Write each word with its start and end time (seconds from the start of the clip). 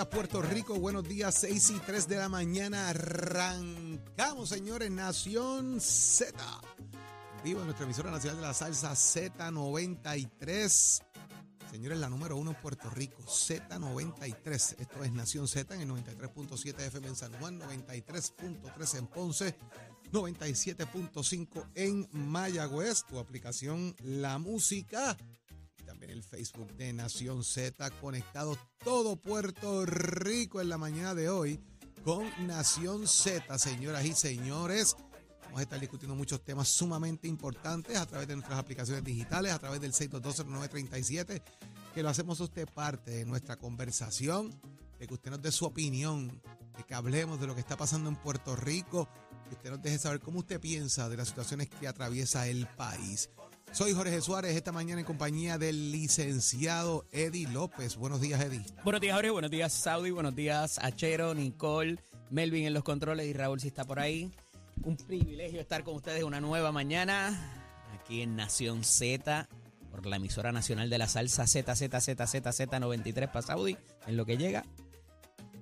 días, 0.00 0.14
Puerto 0.14 0.40
Rico. 0.40 0.78
Buenos 0.78 1.06
días, 1.06 1.34
6 1.40 1.70
y 1.70 1.78
3 1.80 2.08
de 2.08 2.16
la 2.16 2.30
mañana. 2.30 2.88
Arrancamos, 2.88 4.48
señores, 4.48 4.90
Nación 4.90 5.78
Z. 5.78 6.42
Vivo 7.44 7.60
en 7.60 7.66
nuestra 7.66 7.84
emisora 7.84 8.10
nacional 8.10 8.40
de 8.40 8.46
la 8.46 8.54
salsa 8.54 8.92
Z93. 8.92 11.02
Señores, 11.70 11.98
la 11.98 12.08
número 12.08 12.38
uno 12.38 12.52
en 12.52 12.56
Puerto 12.62 12.88
Rico, 12.88 13.22
Z93. 13.24 14.76
Esto 14.78 15.04
es 15.04 15.12
Nación 15.12 15.46
Z 15.46 15.74
en 15.74 15.82
el 15.82 15.90
93.7 15.90 16.80
FM 16.80 17.08
en 17.08 17.16
San 17.16 17.34
Juan, 17.34 17.60
93.3 17.60 18.98
en 18.98 19.06
Ponce, 19.06 19.54
97.5 20.12 21.66
en 21.74 22.08
Mayagüez. 22.12 23.04
Tu 23.04 23.18
aplicación 23.18 23.94
La 24.02 24.38
Música 24.38 25.18
también 25.90 26.12
el 26.12 26.22
Facebook 26.22 26.72
de 26.76 26.92
Nación 26.92 27.42
Z, 27.42 27.90
conectado 28.00 28.56
todo 28.84 29.16
Puerto 29.16 29.84
Rico 29.84 30.60
en 30.60 30.68
la 30.68 30.78
mañana 30.78 31.16
de 31.16 31.28
hoy 31.28 31.58
con 32.04 32.24
Nación 32.46 33.08
Z, 33.08 33.58
señoras 33.58 34.04
y 34.04 34.12
señores. 34.12 34.94
Vamos 35.46 35.58
a 35.58 35.62
estar 35.62 35.80
discutiendo 35.80 36.14
muchos 36.14 36.44
temas 36.44 36.68
sumamente 36.68 37.26
importantes 37.26 37.96
a 37.96 38.06
través 38.06 38.28
de 38.28 38.36
nuestras 38.36 38.60
aplicaciones 38.60 39.02
digitales, 39.02 39.52
a 39.52 39.58
través 39.58 39.80
del 39.80 39.92
6220937, 39.92 41.42
que 41.92 42.02
lo 42.04 42.08
hacemos 42.08 42.38
usted 42.38 42.68
parte 42.72 43.10
de 43.10 43.24
nuestra 43.24 43.56
conversación, 43.56 44.54
de 44.96 45.08
que 45.08 45.14
usted 45.14 45.32
nos 45.32 45.42
dé 45.42 45.50
su 45.50 45.64
opinión, 45.64 46.40
de 46.76 46.84
que 46.86 46.94
hablemos 46.94 47.40
de 47.40 47.48
lo 47.48 47.54
que 47.56 47.62
está 47.62 47.76
pasando 47.76 48.08
en 48.08 48.14
Puerto 48.14 48.54
Rico, 48.54 49.08
que 49.48 49.56
usted 49.56 49.70
nos 49.70 49.82
deje 49.82 49.98
saber 49.98 50.20
cómo 50.20 50.38
usted 50.38 50.60
piensa 50.60 51.08
de 51.08 51.16
las 51.16 51.26
situaciones 51.26 51.68
que 51.68 51.88
atraviesa 51.88 52.46
el 52.46 52.68
país. 52.68 53.28
Soy 53.72 53.92
Jorge 53.92 54.20
Suárez, 54.20 54.56
esta 54.56 54.72
mañana 54.72 55.00
en 55.00 55.06
compañía 55.06 55.56
del 55.56 55.92
licenciado 55.92 57.06
Eddie 57.12 57.48
López. 57.48 57.96
Buenos 57.96 58.20
días, 58.20 58.40
Eddie. 58.40 58.64
Buenos 58.82 59.00
días, 59.00 59.14
Jorge. 59.14 59.30
Buenos 59.30 59.50
días, 59.50 59.72
Saudi. 59.72 60.10
Buenos 60.10 60.34
días, 60.34 60.80
Achero, 60.82 61.34
Nicole, 61.34 61.98
Melvin 62.30 62.66
en 62.66 62.74
los 62.74 62.82
controles 62.82 63.26
y 63.26 63.32
Raúl 63.32 63.60
si 63.60 63.68
está 63.68 63.84
por 63.84 64.00
ahí. 64.00 64.32
Un 64.82 64.96
privilegio 64.96 65.60
estar 65.60 65.84
con 65.84 65.94
ustedes 65.94 66.24
una 66.24 66.40
nueva 66.40 66.72
mañana 66.72 67.38
aquí 67.94 68.22
en 68.22 68.34
Nación 68.34 68.82
Z 68.82 69.48
por 69.90 70.04
la 70.04 70.16
emisora 70.16 70.50
nacional 70.50 70.90
de 70.90 70.98
la 70.98 71.06
salsa 71.06 71.44
ZZZZZ93 71.44 73.26
para 73.28 73.42
Saudi 73.42 73.76
en 74.06 74.16
lo 74.16 74.26
que 74.26 74.36
llega. 74.36 74.64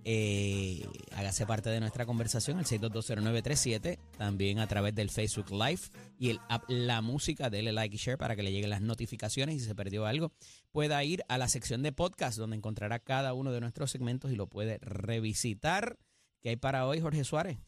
Eh, 0.04 0.86
hágase 1.14 1.44
parte 1.44 1.68
de 1.68 1.80
nuestra 1.80 2.06
conversación, 2.06 2.58
el 2.58 2.64
6220937, 2.64 3.98
también 4.18 4.58
a 4.58 4.66
través 4.66 4.94
del 4.94 5.08
Facebook 5.08 5.50
Live 5.50 5.80
y 6.18 6.30
el 6.30 6.40
app 6.48 6.64
La 6.68 7.00
Música, 7.00 7.48
dele 7.48 7.72
like 7.72 7.94
y 7.94 7.98
share 7.98 8.18
para 8.18 8.36
que 8.36 8.42
le 8.42 8.52
lleguen 8.52 8.68
las 8.68 8.82
notificaciones 8.82 9.54
y 9.56 9.60
si 9.60 9.66
se 9.66 9.74
perdió 9.74 10.04
algo, 10.04 10.32
pueda 10.72 11.02
ir 11.04 11.22
a 11.28 11.38
la 11.38 11.48
sección 11.48 11.82
de 11.82 11.92
podcast 11.92 12.36
donde 12.36 12.56
encontrará 12.56 12.98
cada 12.98 13.32
uno 13.32 13.52
de 13.52 13.60
nuestros 13.60 13.90
segmentos 13.90 14.30
y 14.32 14.36
lo 14.36 14.48
puede 14.48 14.78
revisitar. 14.82 15.98
¿Qué 16.42 16.50
hay 16.50 16.56
para 16.56 16.86
hoy, 16.86 17.00
Jorge 17.00 17.24
Suárez? 17.24 17.58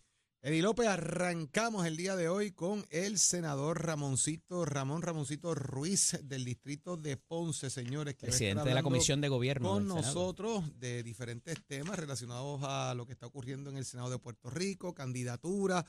Eddie 0.42 0.62
López, 0.62 0.86
arrancamos 0.86 1.84
el 1.84 1.98
día 1.98 2.16
de 2.16 2.30
hoy 2.30 2.50
con 2.52 2.86
el 2.88 3.18
senador 3.18 3.84
Ramoncito, 3.84 4.64
Ramón 4.64 5.02
Ramoncito 5.02 5.54
Ruiz 5.54 6.18
del 6.22 6.46
distrito 6.46 6.96
de 6.96 7.18
Ponce, 7.18 7.68
señores. 7.68 8.14
Que 8.14 8.28
Presidente 8.28 8.66
de 8.66 8.74
la 8.74 8.82
Comisión 8.82 9.20
de 9.20 9.28
Gobierno. 9.28 9.68
Con 9.68 9.86
nosotros 9.86 10.64
de 10.80 11.02
diferentes 11.02 11.62
temas 11.66 11.98
relacionados 11.98 12.62
a 12.62 12.94
lo 12.94 13.04
que 13.04 13.12
está 13.12 13.26
ocurriendo 13.26 13.68
en 13.68 13.76
el 13.76 13.84
Senado 13.84 14.08
de 14.08 14.18
Puerto 14.18 14.48
Rico, 14.48 14.94
candidatura, 14.94 15.84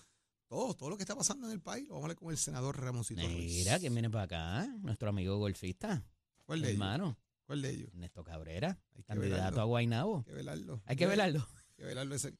todo, 0.51 0.73
todo 0.73 0.89
lo 0.89 0.97
que 0.97 1.03
está 1.03 1.16
pasando 1.16 1.47
en 1.47 1.53
el 1.53 1.62
país. 1.62 1.88
Vamos 1.88 2.01
a 2.01 2.06
hablar 2.07 2.17
con 2.17 2.29
el 2.29 2.38
senador 2.38 2.78
Ramoncito 2.78 3.22
Ruiz. 3.22 3.53
Mira, 3.53 3.79
¿quién 3.79 3.94
viene 3.94 4.09
para 4.09 4.23
acá? 4.25 4.67
Nuestro 4.81 5.07
amigo 5.07 5.38
golfista. 5.38 6.03
¿Cuál 6.45 6.62
de 6.62 6.72
hermano. 6.73 7.17
¿Cuál 7.45 7.62
de 7.62 7.69
ellos? 7.69 7.88
Ernesto 7.94 8.22
Cabrera, 8.25 8.78
candidato 9.06 9.61
a 9.61 9.63
Guaynabo. 9.63 10.17
Hay 10.17 10.23
que 10.25 10.34
velarlo. 10.34 10.81
Hay 10.85 10.95
que 10.97 11.07
velarlo. 11.07 11.47
Hay 11.56 11.75
que 11.78 11.84
velarlo 11.85 12.16
ese. 12.16 12.34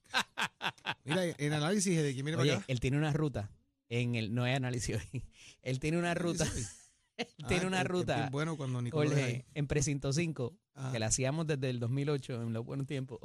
Mira, 1.06 1.24
en 1.26 1.54
análisis 1.54 1.96
de 2.02 2.14
quién 2.14 2.26
viene 2.26 2.42
Oye, 2.42 2.50
para 2.52 2.58
acá. 2.60 2.66
él 2.68 2.80
tiene 2.82 2.98
una 2.98 3.14
ruta. 3.14 3.50
En 3.88 4.16
el, 4.16 4.34
no 4.34 4.44
hay 4.44 4.56
análisis 4.56 4.98
hoy. 4.98 5.24
Él 5.62 5.80
tiene 5.80 5.98
una 5.98 6.14
ruta. 6.14 6.46
él 7.18 7.28
tiene 7.48 7.64
Ah, 7.64 7.68
una 7.68 7.78
que- 7.78 7.84
que 7.84 7.88
ruta. 7.94 8.30
bueno 8.30 8.58
cuando 8.58 8.82
Nicolás. 8.82 9.14
Jorge, 9.14 9.46
en 9.54 9.68
Precinto 9.68 10.12
5, 10.12 10.58
Ajá. 10.74 10.92
que 10.92 11.00
la 11.00 11.06
hacíamos 11.08 11.48
desde 11.48 11.70
el 11.70 11.80
2008, 11.80 12.42
en 12.42 12.52
los 12.54 12.66
buenos 12.66 12.88
tiempos. 12.88 13.20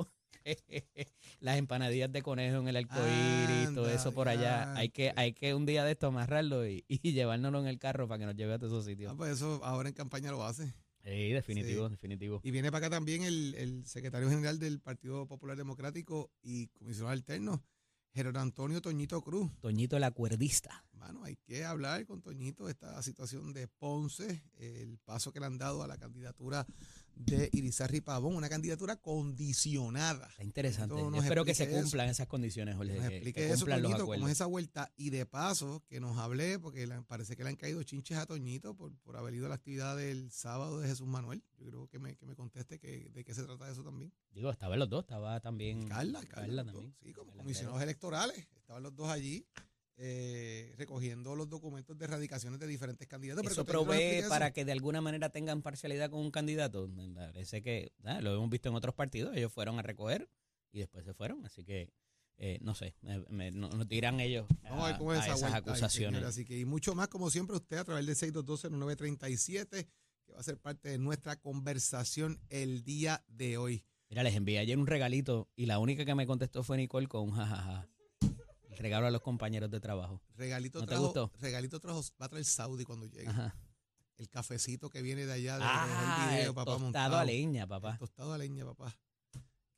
Las 1.40 1.58
empanadillas 1.58 2.10
de 2.12 2.22
conejo 2.22 2.58
en 2.58 2.68
el 2.68 2.76
arcoíris, 2.76 3.74
todo 3.74 3.84
Anda, 3.86 3.94
eso 3.94 4.12
por 4.12 4.28
allá. 4.28 4.74
Hay 4.74 4.88
que, 4.90 5.12
hay 5.16 5.32
que 5.32 5.54
un 5.54 5.66
día 5.66 5.84
de 5.84 5.92
esto 5.92 6.06
amarrarlo 6.08 6.66
y, 6.66 6.84
y 6.88 7.12
llevárnoslo 7.12 7.60
en 7.60 7.66
el 7.66 7.78
carro 7.78 8.08
para 8.08 8.18
que 8.20 8.26
nos 8.26 8.36
lleve 8.36 8.54
a 8.54 8.58
todos 8.58 8.72
esos 8.72 8.84
Ah, 8.86 8.90
sitios. 8.90 9.14
pues 9.16 9.32
eso 9.32 9.60
ahora 9.64 9.88
en 9.88 9.94
campaña 9.94 10.30
lo 10.30 10.44
hace. 10.44 10.72
Sí, 11.04 11.30
definitivo, 11.32 11.86
Sí. 11.86 11.90
definitivo. 11.92 12.40
Y 12.42 12.50
viene 12.50 12.70
para 12.72 12.86
acá 12.86 12.96
también 12.96 13.22
el, 13.22 13.54
el 13.54 13.86
secretario 13.86 14.28
general 14.28 14.58
del 14.58 14.80
Partido 14.80 15.26
Popular 15.26 15.56
Democrático 15.56 16.32
y 16.42 16.66
comisionado 16.68 17.12
alterno, 17.12 17.62
Gerardo 18.12 18.40
Antonio 18.40 18.80
Toñito 18.80 19.20
Cruz. 19.22 19.50
Toñito 19.60 19.98
la 20.00 20.10
cuerdista. 20.10 20.84
Mano, 20.94 21.22
hay 21.22 21.36
que 21.36 21.64
hablar 21.64 22.04
con 22.06 22.22
Toñito 22.22 22.64
de 22.66 22.72
esta 22.72 23.00
situación 23.02 23.52
de 23.52 23.68
Ponce, 23.68 24.42
el 24.58 24.98
paso 24.98 25.32
que 25.32 25.38
le 25.38 25.46
han 25.46 25.58
dado 25.58 25.84
a 25.84 25.86
la 25.86 25.96
candidatura 25.96 26.66
de 27.16 27.48
Irizarry 27.52 28.02
Pavón, 28.02 28.36
una 28.36 28.48
candidatura 28.48 28.96
condicionada. 28.96 30.26
Está 30.28 30.44
interesante. 30.44 30.94
Yo 30.96 31.14
espero 31.16 31.44
que 31.44 31.54
se 31.54 31.62
explique 31.64 31.78
eso. 31.80 31.84
cumplan 31.88 32.08
esas 32.10 32.26
condiciones, 32.26 32.76
Jorge. 32.76 32.92
Nos 32.94 33.02
que- 33.04 33.08
que 33.08 33.16
explique 33.16 33.44
eso, 33.46 33.54
cumplan 33.60 33.82
Toñito, 33.82 34.06
cómo 34.06 34.26
es 34.28 34.32
esa 34.32 34.46
vuelta. 34.46 34.92
Y 34.96 35.10
de 35.10 35.24
paso, 35.26 35.82
que 35.88 35.98
nos 35.98 36.18
hable, 36.18 36.58
porque 36.58 36.86
parece 37.06 37.34
que 37.36 37.42
le 37.42 37.48
han 37.50 37.56
caído 37.56 37.82
chinches 37.82 38.18
a 38.18 38.26
Toñito 38.26 38.74
por, 38.76 38.94
por 38.98 39.16
haber 39.16 39.34
ido 39.34 39.46
a 39.46 39.48
la 39.48 39.54
actividad 39.54 39.96
del 39.96 40.30
sábado 40.30 40.78
de 40.80 40.88
Jesús 40.88 41.06
Manuel. 41.06 41.42
Yo 41.58 41.66
creo 41.66 41.88
que 41.88 41.98
me, 41.98 42.16
que 42.16 42.26
me 42.26 42.34
conteste 42.36 42.78
que, 42.78 43.08
de 43.10 43.24
qué 43.24 43.32
se 43.34 43.44
trata 43.44 43.70
eso 43.70 43.82
también. 43.82 44.12
Digo, 44.32 44.50
estaban 44.50 44.78
los 44.78 44.88
dos, 44.90 45.04
estaba 45.04 45.40
también. 45.40 45.88
Carla, 45.88 46.20
Carla, 46.20 46.34
Carla 46.34 46.64
también. 46.64 46.94
sí, 47.02 47.12
como 47.12 47.30
Carla 47.30 47.42
comisionados 47.42 47.82
electorales. 47.82 48.46
Estaban 48.56 48.82
los 48.82 48.94
dos 48.94 49.08
allí 49.08 49.46
eh, 49.98 50.74
recogiendo 50.76 51.34
los 51.36 51.48
documentos 51.48 51.96
de 51.98 52.04
erradicaciones 52.04 52.60
de 52.60 52.66
diferentes 52.66 53.06
candidatos. 53.08 53.44
Eso 53.50 53.64
provee 53.64 54.22
para 54.28 54.52
que 54.52 54.64
de 54.64 54.72
alguna 54.72 55.00
manera 55.00 55.30
tengan 55.30 55.62
parcialidad 55.62 56.10
con 56.10 56.20
un 56.20 56.30
candidato. 56.30 56.86
Me 56.88 57.08
parece 57.14 57.62
que 57.62 57.92
ah, 58.04 58.20
lo 58.20 58.34
hemos 58.34 58.50
visto 58.50 58.68
en 58.68 58.74
otros 58.74 58.94
partidos. 58.94 59.36
Ellos 59.36 59.52
fueron 59.52 59.78
a 59.78 59.82
recoger 59.82 60.28
y 60.72 60.80
después 60.80 61.04
se 61.04 61.14
fueron. 61.14 61.44
Así 61.46 61.64
que, 61.64 61.90
eh, 62.36 62.58
no 62.60 62.74
sé, 62.74 62.94
me- 63.00 63.20
me- 63.30 63.50
no- 63.52 63.70
nos 63.70 63.88
tiran 63.88 64.20
ellos 64.20 64.46
a 64.64 64.84
ver 64.86 64.94
a, 64.94 64.98
cómo 64.98 65.14
es 65.14 65.20
a 65.20 65.24
esa 65.26 65.34
esas 65.34 65.54
acusaciones. 65.54 66.22
Así 66.24 66.44
que, 66.44 66.58
y 66.58 66.64
mucho 66.66 66.94
más, 66.94 67.08
como 67.08 67.30
siempre, 67.30 67.56
usted 67.56 67.78
a 67.78 67.84
través 67.84 68.04
del 68.04 68.14
6220937, 68.16 69.88
que 70.26 70.32
va 70.32 70.40
a 70.40 70.42
ser 70.42 70.58
parte 70.58 70.88
de 70.90 70.98
nuestra 70.98 71.36
conversación 71.36 72.40
el 72.50 72.82
día 72.84 73.24
de 73.28 73.56
hoy. 73.58 73.84
Mira, 74.08 74.22
les 74.22 74.34
envié 74.34 74.58
ayer 74.58 74.78
un 74.78 74.86
regalito 74.86 75.48
y 75.56 75.66
la 75.66 75.78
única 75.78 76.04
que 76.04 76.14
me 76.14 76.26
contestó 76.26 76.62
fue 76.62 76.76
Nicole 76.76 77.08
con 77.08 77.22
un 77.22 77.30
jajaja. 77.32 77.88
Regalo 78.76 79.06
a 79.06 79.10
los 79.10 79.22
compañeros 79.22 79.70
de 79.70 79.80
trabajo. 79.80 80.20
Regalito 80.36 80.78
¿No 80.80 80.84
te 80.84 80.88
trajo, 80.90 81.04
gustó? 81.04 81.32
regalito 81.40 81.80
trajo, 81.80 82.02
va 82.20 82.26
a 82.26 82.28
traer 82.28 82.44
Saudi 82.44 82.84
cuando 82.84 83.06
llegue. 83.06 83.28
Ajá. 83.28 83.54
El 84.16 84.28
cafecito 84.30 84.88
que 84.88 85.02
viene 85.02 85.26
de 85.26 85.32
allá 85.32 85.58
de, 85.58 85.64
Ah, 85.66 86.28
el 86.32 86.36
video, 86.38 86.54
papá, 86.54 86.64
tostado 86.72 86.78
montado. 86.84 87.16
a 87.18 87.24
leña, 87.24 87.66
papá. 87.66 87.98
Tostado 87.98 88.32
a 88.32 88.38
leña, 88.38 88.64
papá. 88.64 88.96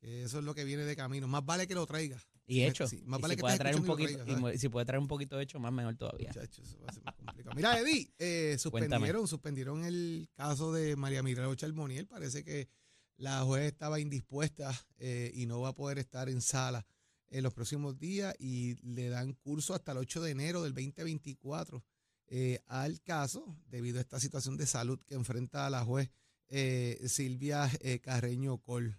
Que 0.01 0.23
eso 0.23 0.39
es 0.39 0.45
lo 0.45 0.55
que 0.55 0.65
viene 0.65 0.85
de 0.85 0.95
camino. 0.95 1.27
Más 1.27 1.45
vale 1.45 1.67
que 1.67 1.75
lo 1.75 1.87
traiga. 1.87 2.23
Y 2.47 2.63
hecho. 2.63 2.87
Sí, 2.87 3.03
más 3.05 3.19
y 3.19 3.23
vale 3.23 3.33
si 3.35 3.37
que 3.37 3.41
puede 3.43 3.59
traer 3.59 3.77
un 3.77 3.85
poquito, 3.85 4.25
y 4.27 4.37
mo- 4.37 4.53
si 4.53 4.69
puede 4.69 4.87
traer 4.87 5.01
un 5.01 5.09
poquito 5.09 5.39
hecho, 5.41 5.59
más 5.59 5.73
mejor 5.73 5.97
todavía. 5.97 6.29
Muchachos, 6.29 6.67
eso 6.69 6.79
va 6.81 6.87
a 6.89 6.93
ser 6.93 7.03
más 7.05 7.15
complicado. 7.15 7.57
Mira, 7.57 7.79
Eddie, 7.81 8.13
eh, 8.19 8.57
suspendieron, 9.17 9.27
suspendieron 9.29 9.85
el 9.85 10.31
caso 10.35 10.73
de 10.73 10.95
María 10.97 11.23
Mirella 11.23 11.55
Charboniel. 11.57 12.07
Parece 12.07 12.45
que 12.45 12.69
la 13.17 13.43
juez 13.43 13.67
estaba 13.73 13.99
indispuesta 14.01 14.73
eh, 14.99 15.33
y 15.35 15.47
no 15.47 15.61
va 15.61 15.71
a 15.71 15.75
poder 15.75 15.99
estar 15.99 16.29
en 16.29 16.41
sala 16.41 16.87
en 17.31 17.43
los 17.43 17.53
próximos 17.55 17.99
días 17.99 18.35
y 18.39 18.77
le 18.87 19.09
dan 19.09 19.33
curso 19.35 19.75
hasta 19.75 19.93
el 19.93 19.99
8 19.99 20.23
de 20.23 20.31
enero 20.31 20.63
del 20.63 20.75
2024 20.75 21.85
eh, 22.31 22.61
al 22.67 23.01
caso 23.03 23.57
debido 23.67 23.99
a 23.99 24.03
esta 24.03 24.21
situación 24.21 24.57
de 24.57 24.67
salud 24.67 24.99
que 25.07 25.15
enfrenta 25.15 25.67
a 25.67 25.71
la 25.71 25.85
juez 25.85 26.11
eh, 26.49 26.99
Silvia 27.07 27.71
eh, 27.81 28.01
Carreño 28.01 28.59
Col. 28.59 28.99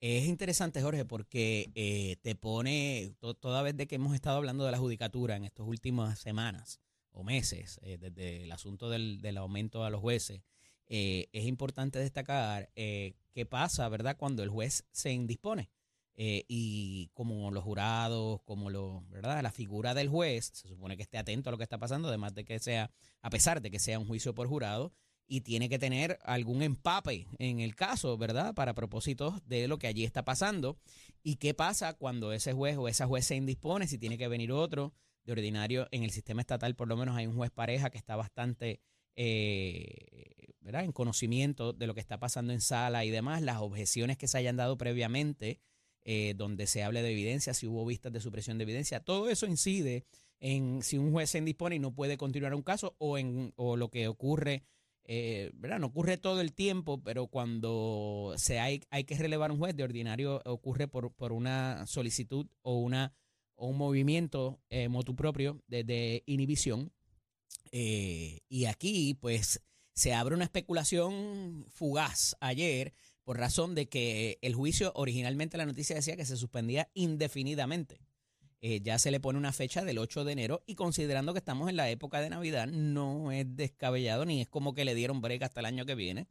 Es 0.00 0.26
interesante, 0.26 0.80
Jorge, 0.82 1.04
porque 1.04 2.18
te 2.22 2.34
pone, 2.34 3.14
to- 3.18 3.34
toda 3.34 3.62
vez 3.62 3.76
de 3.76 3.86
que 3.86 3.96
hemos 3.96 4.14
estado 4.14 4.38
hablando 4.38 4.64
de 4.64 4.70
la 4.72 4.78
judicatura 4.78 5.36
en 5.36 5.44
estas 5.44 5.66
últimas 5.66 6.18
semanas 6.18 6.80
o 7.12 7.22
meses, 7.22 7.78
desde 7.82 8.44
el 8.44 8.52
asunto 8.52 8.88
del, 8.88 9.20
del 9.20 9.36
aumento 9.36 9.84
a 9.84 9.90
los 9.90 10.00
jueces, 10.00 10.40
es 10.86 11.44
importante 11.44 11.98
destacar 11.98 12.70
qué 12.74 13.46
pasa, 13.48 13.88
¿verdad?, 13.90 14.16
cuando 14.16 14.42
el 14.42 14.48
juez 14.48 14.86
se 14.90 15.12
indispone. 15.12 15.68
Eh, 16.16 16.44
y 16.48 17.08
como 17.14 17.50
los 17.50 17.64
jurados, 17.64 18.42
como 18.44 18.68
lo, 18.68 19.04
¿verdad? 19.08 19.42
La 19.42 19.52
figura 19.52 19.94
del 19.94 20.08
juez 20.08 20.50
se 20.52 20.68
supone 20.68 20.96
que 20.96 21.02
esté 21.02 21.16
atento 21.18 21.48
a 21.48 21.52
lo 21.52 21.56
que 21.56 21.64
está 21.64 21.78
pasando, 21.78 22.08
además 22.08 22.34
de 22.34 22.44
que 22.44 22.58
sea, 22.58 22.90
a 23.22 23.30
pesar 23.30 23.62
de 23.62 23.70
que 23.70 23.78
sea 23.78 23.98
un 23.98 24.06
juicio 24.06 24.34
por 24.34 24.46
jurado, 24.46 24.92
y 25.30 25.42
tiene 25.42 25.68
que 25.68 25.78
tener 25.78 26.18
algún 26.24 26.60
empape 26.60 27.28
en 27.38 27.60
el 27.60 27.76
caso, 27.76 28.18
¿verdad? 28.18 28.52
Para 28.52 28.74
propósitos 28.74 29.34
de 29.46 29.68
lo 29.68 29.78
que 29.78 29.86
allí 29.86 30.04
está 30.04 30.24
pasando. 30.24 30.76
¿Y 31.22 31.36
qué 31.36 31.54
pasa 31.54 31.94
cuando 31.94 32.32
ese 32.32 32.52
juez 32.52 32.76
o 32.76 32.88
esa 32.88 33.06
juez 33.06 33.26
se 33.26 33.36
indispone? 33.36 33.86
Si 33.86 33.96
tiene 33.96 34.18
que 34.18 34.26
venir 34.26 34.50
otro. 34.50 34.92
De 35.22 35.32
ordinario, 35.32 35.86
en 35.90 36.02
el 36.02 36.10
sistema 36.10 36.40
estatal, 36.40 36.74
por 36.74 36.88
lo 36.88 36.96
menos 36.96 37.14
hay 37.14 37.26
un 37.26 37.36
juez 37.36 37.50
pareja 37.50 37.90
que 37.90 37.98
está 37.98 38.16
bastante, 38.16 38.80
eh, 39.16 40.54
¿verdad? 40.60 40.82
en 40.82 40.92
conocimiento 40.92 41.74
de 41.74 41.86
lo 41.86 41.94
que 41.94 42.00
está 42.00 42.18
pasando 42.18 42.54
en 42.54 42.62
sala 42.62 43.04
y 43.04 43.10
demás, 43.10 43.42
las 43.42 43.58
objeciones 43.58 44.16
que 44.16 44.26
se 44.26 44.38
hayan 44.38 44.56
dado 44.56 44.78
previamente, 44.78 45.60
eh, 46.04 46.34
donde 46.36 46.66
se 46.66 46.82
hable 46.82 47.02
de 47.02 47.12
evidencia, 47.12 47.54
si 47.54 47.66
hubo 47.66 47.84
vistas 47.84 48.12
de 48.12 48.20
supresión 48.20 48.58
de 48.58 48.64
evidencia, 48.64 49.00
todo 49.00 49.28
eso 49.28 49.46
incide 49.46 50.04
en 50.40 50.82
si 50.82 50.98
un 50.98 51.12
juez 51.12 51.30
se 51.30 51.38
indispone 51.38 51.76
y 51.76 51.78
no 51.78 51.94
puede 51.94 52.16
continuar 52.16 52.54
un 52.54 52.62
caso 52.62 52.94
o 52.98 53.18
en 53.18 53.52
o 53.56 53.76
lo 53.76 53.90
que 53.90 54.08
ocurre 54.08 54.64
eh, 55.12 55.50
¿verdad? 55.54 55.80
No 55.80 55.88
ocurre 55.88 56.18
todo 56.18 56.40
el 56.40 56.52
tiempo, 56.52 57.02
pero 57.02 57.26
cuando 57.26 58.34
se 58.36 58.60
hay, 58.60 58.82
hay 58.90 59.02
que 59.02 59.16
relevar 59.16 59.50
un 59.50 59.58
juez, 59.58 59.74
de 59.74 59.82
ordinario 59.82 60.40
ocurre 60.44 60.86
por, 60.86 61.12
por 61.12 61.32
una 61.32 61.84
solicitud 61.88 62.46
o, 62.62 62.78
una, 62.78 63.12
o 63.56 63.66
un 63.66 63.76
movimiento 63.76 64.60
eh, 64.68 64.88
motu 64.88 65.16
propio 65.16 65.64
de, 65.66 66.22
inhibición. 66.26 66.92
Eh, 67.72 68.42
y 68.48 68.66
aquí, 68.66 69.14
pues, 69.20 69.60
se 69.94 70.14
abre 70.14 70.36
una 70.36 70.44
especulación 70.44 71.66
fugaz 71.70 72.36
ayer 72.38 72.94
por 73.30 73.38
razón 73.38 73.76
de 73.76 73.88
que 73.88 74.40
el 74.42 74.56
juicio, 74.56 74.90
originalmente 74.96 75.56
la 75.56 75.64
noticia 75.64 75.94
decía 75.94 76.16
que 76.16 76.24
se 76.24 76.36
suspendía 76.36 76.90
indefinidamente. 76.94 78.00
Eh, 78.60 78.80
ya 78.82 78.98
se 78.98 79.12
le 79.12 79.20
pone 79.20 79.38
una 79.38 79.52
fecha 79.52 79.84
del 79.84 79.98
8 79.98 80.24
de 80.24 80.32
enero 80.32 80.64
y 80.66 80.74
considerando 80.74 81.32
que 81.32 81.38
estamos 81.38 81.68
en 81.68 81.76
la 81.76 81.88
época 81.90 82.20
de 82.20 82.28
Navidad, 82.28 82.66
no 82.66 83.30
es 83.30 83.46
descabellado 83.54 84.24
ni 84.24 84.40
es 84.40 84.48
como 84.48 84.74
que 84.74 84.84
le 84.84 84.96
dieron 84.96 85.20
break 85.20 85.44
hasta 85.44 85.60
el 85.60 85.66
año 85.66 85.86
que 85.86 85.94
viene. 85.94 86.26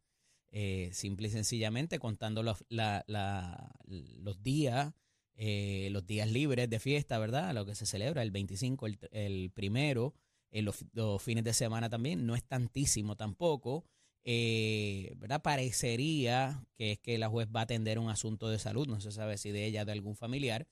Eh, 0.52 0.90
simple 0.92 1.30
y 1.30 1.32
sencillamente 1.32 2.00
contando 2.00 2.44
los, 2.44 2.66
los 2.68 4.44
días, 4.44 4.94
eh, 5.36 5.88
los 5.92 6.06
días 6.06 6.30
libres 6.30 6.70
de 6.70 6.80
fiesta, 6.80 7.18
¿verdad? 7.18 7.54
Lo 7.54 7.66
que 7.66 7.76
se 7.76 7.86
celebra 7.86 8.24
el 8.24 8.32
25, 8.32 8.88
el, 9.12 9.52
primero, 9.52 10.16
los, 10.52 10.84
los, 10.92 11.24
fines 11.24 11.46
de 11.46 11.54
semana 11.54 11.90
también, 11.90 12.26
no 12.26 12.36
es 12.36 12.44
tantísimo 12.44 13.16
tampoco 13.16 13.86
eh, 14.24 15.14
¿verdad? 15.18 15.42
Parecería 15.42 16.64
que 16.76 16.94
es 16.94 17.00
que 17.00 17.18
la 17.18 17.30
juez 17.30 17.48
va 17.56 17.62
a 17.62 17.64
atender 17.64 18.00
un 18.00 18.10
asunto 18.10 18.50
de 18.50 18.60
salud, 18.60 18.88
no 18.88 19.00
se 19.02 19.12
sabe 19.12 19.38
si 19.38 19.52
de 19.52 19.66
ella 19.66 19.84
o 19.84 19.86
de 19.86 19.92
algún 19.92 20.16
familiar. 20.16 20.68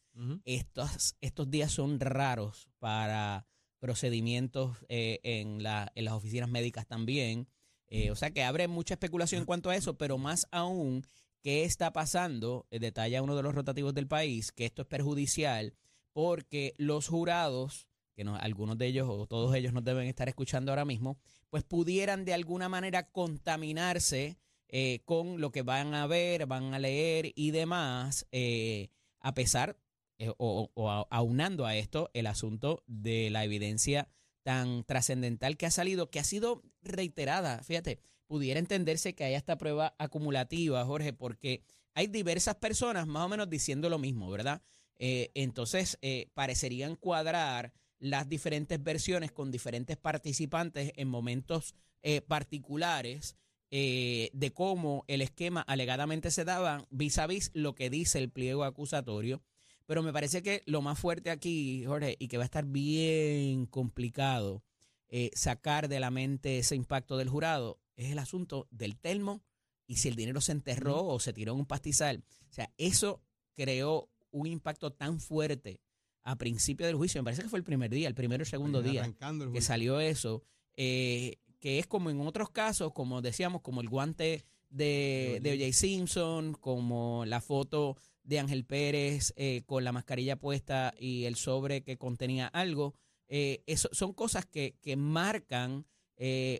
estos, 0.45 1.15
estos 1.21 1.49
días 1.49 1.71
son 1.71 1.99
raros 1.99 2.69
para 2.79 3.45
procedimientos 3.79 4.77
eh, 4.89 5.19
en, 5.23 5.63
la, 5.63 5.91
en 5.95 6.05
las 6.05 6.13
oficinas 6.13 6.49
médicas 6.49 6.87
también. 6.87 7.47
Eh, 7.89 8.11
o 8.11 8.15
sea 8.15 8.31
que 8.31 8.43
abre 8.43 8.67
mucha 8.67 8.95
especulación 8.95 9.41
en 9.41 9.45
cuanto 9.45 9.69
a 9.69 9.75
eso, 9.75 9.97
pero 9.97 10.17
más 10.17 10.47
aún, 10.51 11.05
¿qué 11.41 11.63
está 11.63 11.93
pasando? 11.93 12.65
Eh, 12.69 12.79
detalla 12.79 13.21
uno 13.21 13.35
de 13.35 13.43
los 13.43 13.55
rotativos 13.55 13.93
del 13.93 14.07
país, 14.07 14.51
que 14.51 14.65
esto 14.65 14.81
es 14.81 14.87
perjudicial 14.87 15.73
porque 16.17 16.73
los 16.77 17.07
jurados, 17.07 17.87
que 18.15 18.23
no, 18.23 18.35
algunos 18.35 18.79
de 18.79 18.87
ellos 18.87 19.07
o 19.07 19.27
todos 19.27 19.53
ellos 19.55 19.71
nos 19.71 19.83
deben 19.83 20.07
estar 20.07 20.27
escuchando 20.27 20.71
ahora 20.71 20.83
mismo, 20.83 21.19
pues 21.49 21.63
pudieran 21.63 22.25
de 22.25 22.33
alguna 22.33 22.69
manera 22.69 23.09
contaminarse 23.11 24.37
eh, 24.69 25.01
con 25.05 25.39
lo 25.39 25.51
que 25.51 25.61
van 25.61 25.93
a 25.93 26.07
ver, 26.07 26.45
van 26.45 26.73
a 26.73 26.79
leer 26.79 27.31
y 27.35 27.51
demás, 27.51 28.27
eh, 28.31 28.89
a 29.19 29.33
pesar 29.33 29.79
eh, 30.17 30.33
o, 30.37 30.69
aunando 31.09 31.65
a 31.65 31.75
esto 31.75 32.09
el 32.13 32.27
asunto 32.27 32.83
de 32.85 33.29
la 33.29 33.45
evidencia 33.45 34.09
tan 34.43 34.83
trascendental 34.83 35.55
que 35.55 35.67
ha 35.67 35.71
salido, 35.71 36.09
que 36.09 36.19
ha 36.19 36.25
sido 36.25 36.63
reiterada. 36.81 37.63
Fíjate, 37.63 37.99
pudiera 38.27 38.59
entenderse 38.59 39.15
que 39.15 39.23
haya 39.23 39.37
esta 39.37 39.57
prueba 39.57 39.95
acumulativa, 39.99 40.83
Jorge, 40.85 41.13
porque 41.13 41.63
hay 41.93 42.07
diversas 42.07 42.55
personas 42.55 43.07
más 43.07 43.25
o 43.25 43.29
menos 43.29 43.49
diciendo 43.49 43.89
lo 43.89 43.99
mismo, 43.99 44.29
¿verdad? 44.29 44.61
entonces, 44.99 45.99
parecerían 46.33 46.95
cuadrar 46.95 47.71
las 47.99 48.29
diferentes 48.29 48.81
versiones 48.83 49.31
con 49.31 49.51
diferentes 49.51 49.97
participantes 49.97 50.93
en 50.95 51.07
momentos 51.07 51.75
eh, 52.03 52.21
particulares 52.21 53.35
eh, 53.69 54.29
de 54.33 54.53
cómo 54.53 55.03
el 55.07 55.21
esquema 55.21 55.61
alegadamente 55.61 56.31
se 56.31 56.45
daba 56.45 56.87
vis 56.89 57.17
a 57.17 57.27
vis 57.27 57.51
lo 57.53 57.75
que 57.75 57.89
dice 57.89 58.19
el 58.19 58.29
pliego 58.29 58.63
acusatorio. 58.63 59.41
Pero 59.85 60.03
me 60.03 60.13
parece 60.13 60.43
que 60.43 60.63
lo 60.65 60.81
más 60.81 60.99
fuerte 60.99 61.31
aquí, 61.31 61.83
Jorge, 61.85 62.15
y 62.19 62.27
que 62.27 62.37
va 62.37 62.43
a 62.43 62.45
estar 62.45 62.65
bien 62.65 63.65
complicado 63.65 64.63
eh, 65.09 65.31
sacar 65.33 65.87
de 65.87 66.01
la 66.01 66.11
mente 66.11 66.59
ese 66.59 66.75
impacto 66.75 67.17
del 67.17 67.29
jurado, 67.29 67.79
es 67.95 68.11
el 68.11 68.19
asunto 68.19 68.67
del 68.71 68.97
telmo 68.97 69.41
y 69.87 69.95
si 69.95 70.09
el 70.09 70.15
dinero 70.15 70.41
se 70.41 70.51
enterró 70.51 71.05
o 71.05 71.19
se 71.21 71.31
tiró 71.31 71.53
en 71.53 71.59
un 71.59 71.65
pastizal. 71.65 72.25
O 72.49 72.53
sea, 72.53 72.71
eso 72.77 73.21
creó 73.53 74.09
un 74.31 74.47
impacto 74.47 74.91
tan 74.91 75.21
fuerte 75.21 75.79
a 76.27 76.35
principio 76.35 76.85
del 76.85 76.97
juicio, 76.97 77.21
me 77.21 77.23
parece 77.23 77.43
que 77.43 77.47
fue 77.47 77.57
el 77.57 77.63
primer 77.63 77.89
día, 77.89 78.09
el 78.09 78.13
primero 78.13 78.43
o 78.43 78.45
segundo 78.45 78.81
día 78.81 79.09
que 79.53 79.61
salió 79.61 80.01
eso, 80.01 80.43
eh, 80.75 81.37
que 81.61 81.79
es 81.79 81.87
como 81.87 82.09
en 82.09 82.19
otros 82.19 82.49
casos, 82.49 82.91
como 82.91 83.21
decíamos, 83.21 83.61
como 83.61 83.79
el 83.79 83.87
guante 83.87 84.43
de, 84.69 85.39
de 85.41 85.53
O.J. 85.53 85.71
Simpson, 85.71 86.53
como 86.53 87.23
la 87.25 87.39
foto 87.39 87.95
de 88.23 88.39
Ángel 88.39 88.65
Pérez 88.65 89.31
eh, 89.37 89.61
con 89.65 89.85
la 89.85 89.93
mascarilla 89.93 90.35
puesta 90.35 90.93
y 90.99 91.23
el 91.23 91.37
sobre 91.37 91.81
que 91.81 91.97
contenía 91.97 92.47
algo. 92.47 92.93
Eh, 93.29 93.63
eso, 93.65 93.87
son 93.93 94.11
cosas 94.11 94.45
que, 94.45 94.75
que 94.81 94.97
marcan 94.97 95.85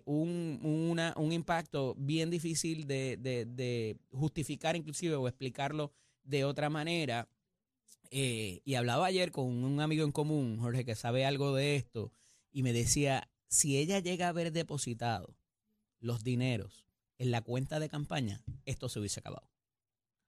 un, 0.06 1.12
un, 1.18 1.32
impacto 1.34 1.94
bien 1.98 2.30
difícil 2.30 2.88
de, 2.88 3.18
de 3.18 3.98
justificar 4.12 4.78
inclusive 4.78 5.16
o 5.16 5.28
explicarlo 5.28 5.92
de 6.24 6.46
otra 6.46 6.70
manera. 6.70 7.28
Eh, 8.12 8.62
y 8.64 8.76
hablaba 8.76 9.06
ayer 9.06 9.32
con 9.32 9.64
un 9.64 9.80
amigo 9.80 10.04
en 10.04 10.12
común, 10.12 10.58
Jorge, 10.60 10.86
que 10.86 10.96
sabe 10.96 11.26
algo 11.26 11.56
de 11.56 11.76
esto, 11.76 12.12
y 12.52 12.64
me 12.64 12.74
decía, 12.74 13.30
si 13.48 13.78
ella 13.78 14.00
llega 14.00 14.28
a 14.28 14.30
haber 14.30 14.52
depositado 14.52 15.38
los 16.00 16.24
dineros 16.24 16.86
en 17.18 17.32
la 17.32 17.42
cuenta 17.42 17.80
de 17.80 17.90
campaña, 17.90 18.44
esto 18.66 18.90
se 18.90 19.00
hubiese 19.00 19.20
acabado. 19.20 19.50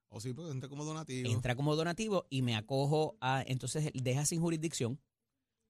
O 0.09 0.19
sí, 0.19 0.33
pues 0.33 0.51
entra 0.51 0.69
como 0.69 0.85
donativo. 0.85 1.29
Entra 1.29 1.55
como 1.55 1.75
donativo 1.75 2.25
y 2.29 2.41
me 2.41 2.55
acojo 2.55 3.17
a, 3.21 3.43
entonces 3.45 3.91
deja 3.93 4.25
sin 4.25 4.41
jurisdicción 4.41 4.99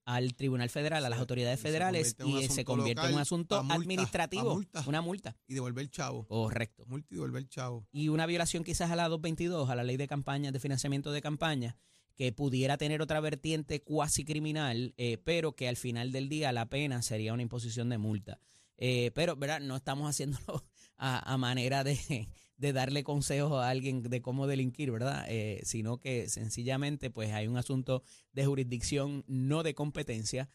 al 0.06 0.34
Tribunal 0.34 0.70
Federal, 0.70 1.04
a 1.04 1.10
las 1.10 1.18
autoridades 1.18 1.60
federales 1.60 2.16
y 2.24 2.48
se 2.48 2.64
convierte 2.64 3.06
en 3.06 3.14
un 3.14 3.20
asunto 3.20 3.56
administrativo, 3.68 4.60
una 4.86 5.02
multa. 5.02 5.36
Y 5.46 5.54
devolver 5.54 5.82
el 5.82 5.90
chavo. 5.90 6.26
Correcto. 6.26 6.84
Multa 6.86 7.08
y 7.10 7.14
devolver 7.16 7.42
el 7.42 7.48
chavo. 7.48 7.86
Y 7.92 8.08
una 8.08 8.26
violación 8.26 8.64
quizás 8.64 8.90
a 8.90 8.96
la 8.96 9.08
222, 9.08 9.68
a 9.68 9.74
la 9.74 9.84
ley 9.84 9.96
de 9.96 10.08
campaña, 10.08 10.52
de 10.52 10.58
financiamiento 10.58 11.12
de 11.12 11.20
campaña, 11.20 11.76
que 12.20 12.32
pudiera 12.32 12.76
tener 12.76 13.00
otra 13.00 13.18
vertiente 13.20 13.80
cuasi 13.80 14.26
criminal, 14.26 14.92
eh, 14.98 15.16
pero 15.24 15.56
que 15.56 15.68
al 15.68 15.78
final 15.78 16.12
del 16.12 16.28
día 16.28 16.52
la 16.52 16.68
pena 16.68 17.00
sería 17.00 17.32
una 17.32 17.40
imposición 17.40 17.88
de 17.88 17.96
multa. 17.96 18.42
Eh, 18.76 19.10
pero, 19.14 19.36
¿verdad? 19.36 19.60
No 19.60 19.74
estamos 19.74 20.06
haciéndolo 20.06 20.66
a, 20.98 21.38
manera 21.38 21.82
de, 21.82 22.28
darle 22.58 23.04
consejos 23.04 23.52
a 23.64 23.70
alguien 23.70 24.02
de 24.02 24.20
cómo 24.20 24.46
delinquir, 24.46 24.90
¿verdad? 24.90 25.24
Eh, 25.30 25.62
sino 25.64 25.96
que 25.96 26.28
sencillamente 26.28 27.08
pues 27.08 27.32
hay 27.32 27.48
un 27.48 27.56
asunto 27.56 28.02
de 28.34 28.44
jurisdicción, 28.44 29.24
no 29.26 29.62
de 29.62 29.72
competencia, 29.72 30.50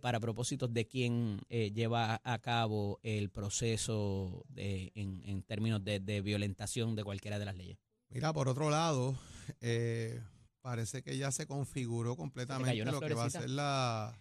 para 0.00 0.18
propósitos 0.18 0.72
de 0.72 0.86
quien 0.86 1.40
lleva 1.50 2.22
a 2.24 2.38
cabo 2.40 3.00
el 3.02 3.28
proceso 3.28 4.46
en, 4.54 5.22
en, 5.24 5.42
términos 5.42 5.84
de, 5.84 6.00
de, 6.00 6.22
violentación 6.22 6.94
de 6.94 7.04
cualquiera 7.04 7.38
de 7.38 7.44
las 7.44 7.56
leyes. 7.56 7.78
Mira, 8.08 8.32
por 8.32 8.48
otro 8.48 8.70
lado, 8.70 9.18
parece 10.66 11.00
que 11.00 11.16
ya 11.16 11.30
se 11.30 11.46
configuró 11.46 12.16
completamente 12.16 12.84
lo 12.86 12.98
que 12.98 13.14
va 13.14 13.26
a 13.26 13.30
ser 13.30 13.48
la, 13.48 14.20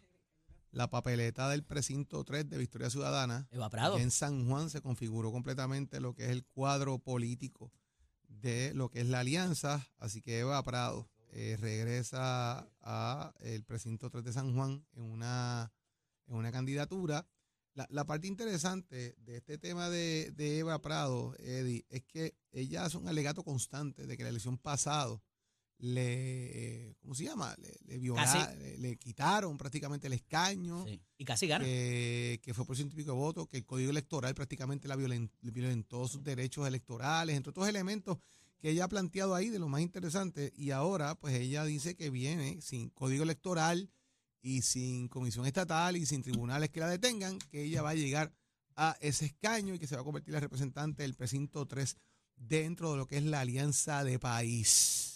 la 0.70 0.92
papeleta 0.92 1.50
del 1.50 1.64
precinto 1.64 2.24
3 2.24 2.48
de 2.48 2.60
Victoria 2.60 2.92
Ciudadana. 2.92 3.48
En 3.98 4.12
San 4.12 4.48
Juan 4.48 4.70
se 4.70 4.80
configuró 4.80 5.32
completamente 5.32 6.00
lo 6.00 6.14
que 6.14 6.26
es 6.26 6.30
el 6.30 6.46
cuadro 6.46 7.00
político 7.00 7.74
de 8.28 8.76
lo 8.76 8.92
que 8.92 9.02
es 9.02 9.08
la 9.08 9.22
alianza. 9.22 9.88
Así 9.98 10.22
que 10.22 10.38
Eva 10.38 10.62
Prado 10.62 11.10
eh, 11.32 11.58
regresa 11.60 12.70
a 12.80 13.34
el 13.40 13.64
precinto 13.64 14.12
3 14.12 14.24
de 14.24 14.34
San 14.34 14.54
Juan 14.54 14.86
en 14.94 15.02
una, 15.02 15.74
en 16.28 16.36
una 16.36 16.52
candidatura. 16.52 17.28
La, 17.74 17.88
la 17.90 18.06
parte 18.06 18.28
interesante 18.28 19.16
de 19.18 19.38
este 19.38 19.58
tema 19.58 19.90
de, 19.90 20.30
de 20.36 20.60
Eva 20.60 20.80
Prado, 20.80 21.34
Eddie, 21.40 21.88
es 21.90 22.04
que 22.04 22.36
ella 22.52 22.86
hace 22.86 22.98
un 22.98 23.08
alegato 23.08 23.44
constante 23.44 24.06
de 24.06 24.16
que 24.16 24.22
la 24.22 24.30
elección 24.30 24.60
pasada 24.60 25.20
le, 25.80 26.96
¿cómo 27.02 27.16
se 27.16 27.26
llama? 27.26 27.56
Le, 27.86 27.98
violaron, 27.98 28.82
le, 28.82 28.98
quitaron 28.98 29.58
prácticamente 29.58 30.08
el 30.08 30.14
escaño. 30.14 30.86
Y 31.18 31.26
casi 31.26 31.48
gana. 31.48 31.64
Que, 31.66 32.52
fue 32.54 32.66
por 32.66 32.76
ciento 32.76 32.96
y 32.96 32.98
pico 32.98 33.12
de 33.12 33.18
votos, 33.18 33.48
que 33.48 33.58
el 33.58 33.66
código 33.66 33.90
electoral 33.90 34.34
prácticamente 34.34 34.88
la 34.88 34.96
violentó 34.96 36.08
sus 36.08 36.24
derechos 36.24 36.68
electorales, 36.68 37.36
entre 37.36 37.50
otros 37.52 37.68
elementos 37.68 38.18
que 38.60 38.70
ella 38.72 38.86
ha 38.86 38.90
planteado 38.90 39.36
ahí 39.36 39.50
de 39.50 39.60
lo 39.60 39.68
más 39.68 39.82
interesante. 39.82 40.54
Y 40.56 40.72
ahora, 40.72 41.16
pues 41.16 41.36
ella 41.36 41.64
dice 41.66 41.96
que 41.96 42.10
viene 42.10 42.62
sin 42.62 42.90
código 42.90 43.24
electoral 43.24 43.90
y 44.42 44.62
sin 44.62 45.08
comisión 45.08 45.46
estatal 45.46 45.98
y 45.98 46.06
sin 46.06 46.22
tribunales 46.22 46.70
que 46.70 46.80
la 46.80 46.88
detengan, 46.88 47.38
que 47.52 47.64
ella 47.64 47.82
va 47.82 47.92
a 47.92 47.96
llegar 47.96 48.34
a 48.76 48.98
ese 49.00 49.26
escaño 49.26 49.74
y 49.74 49.80
que 49.80 49.88
se 49.88 49.96
va 49.96 50.02
a 50.02 50.04
convertir 50.04 50.36
en 50.36 50.42
representante 50.42 51.04
del 51.04 51.16
precinto 51.16 51.66
3 51.66 51.96
dentro 52.36 52.92
de 52.92 52.98
lo 52.98 53.08
que 53.08 53.18
es 53.18 53.24
la 53.24 53.42
alianza 53.42 54.04
de 54.04 54.20
país. 54.20 55.15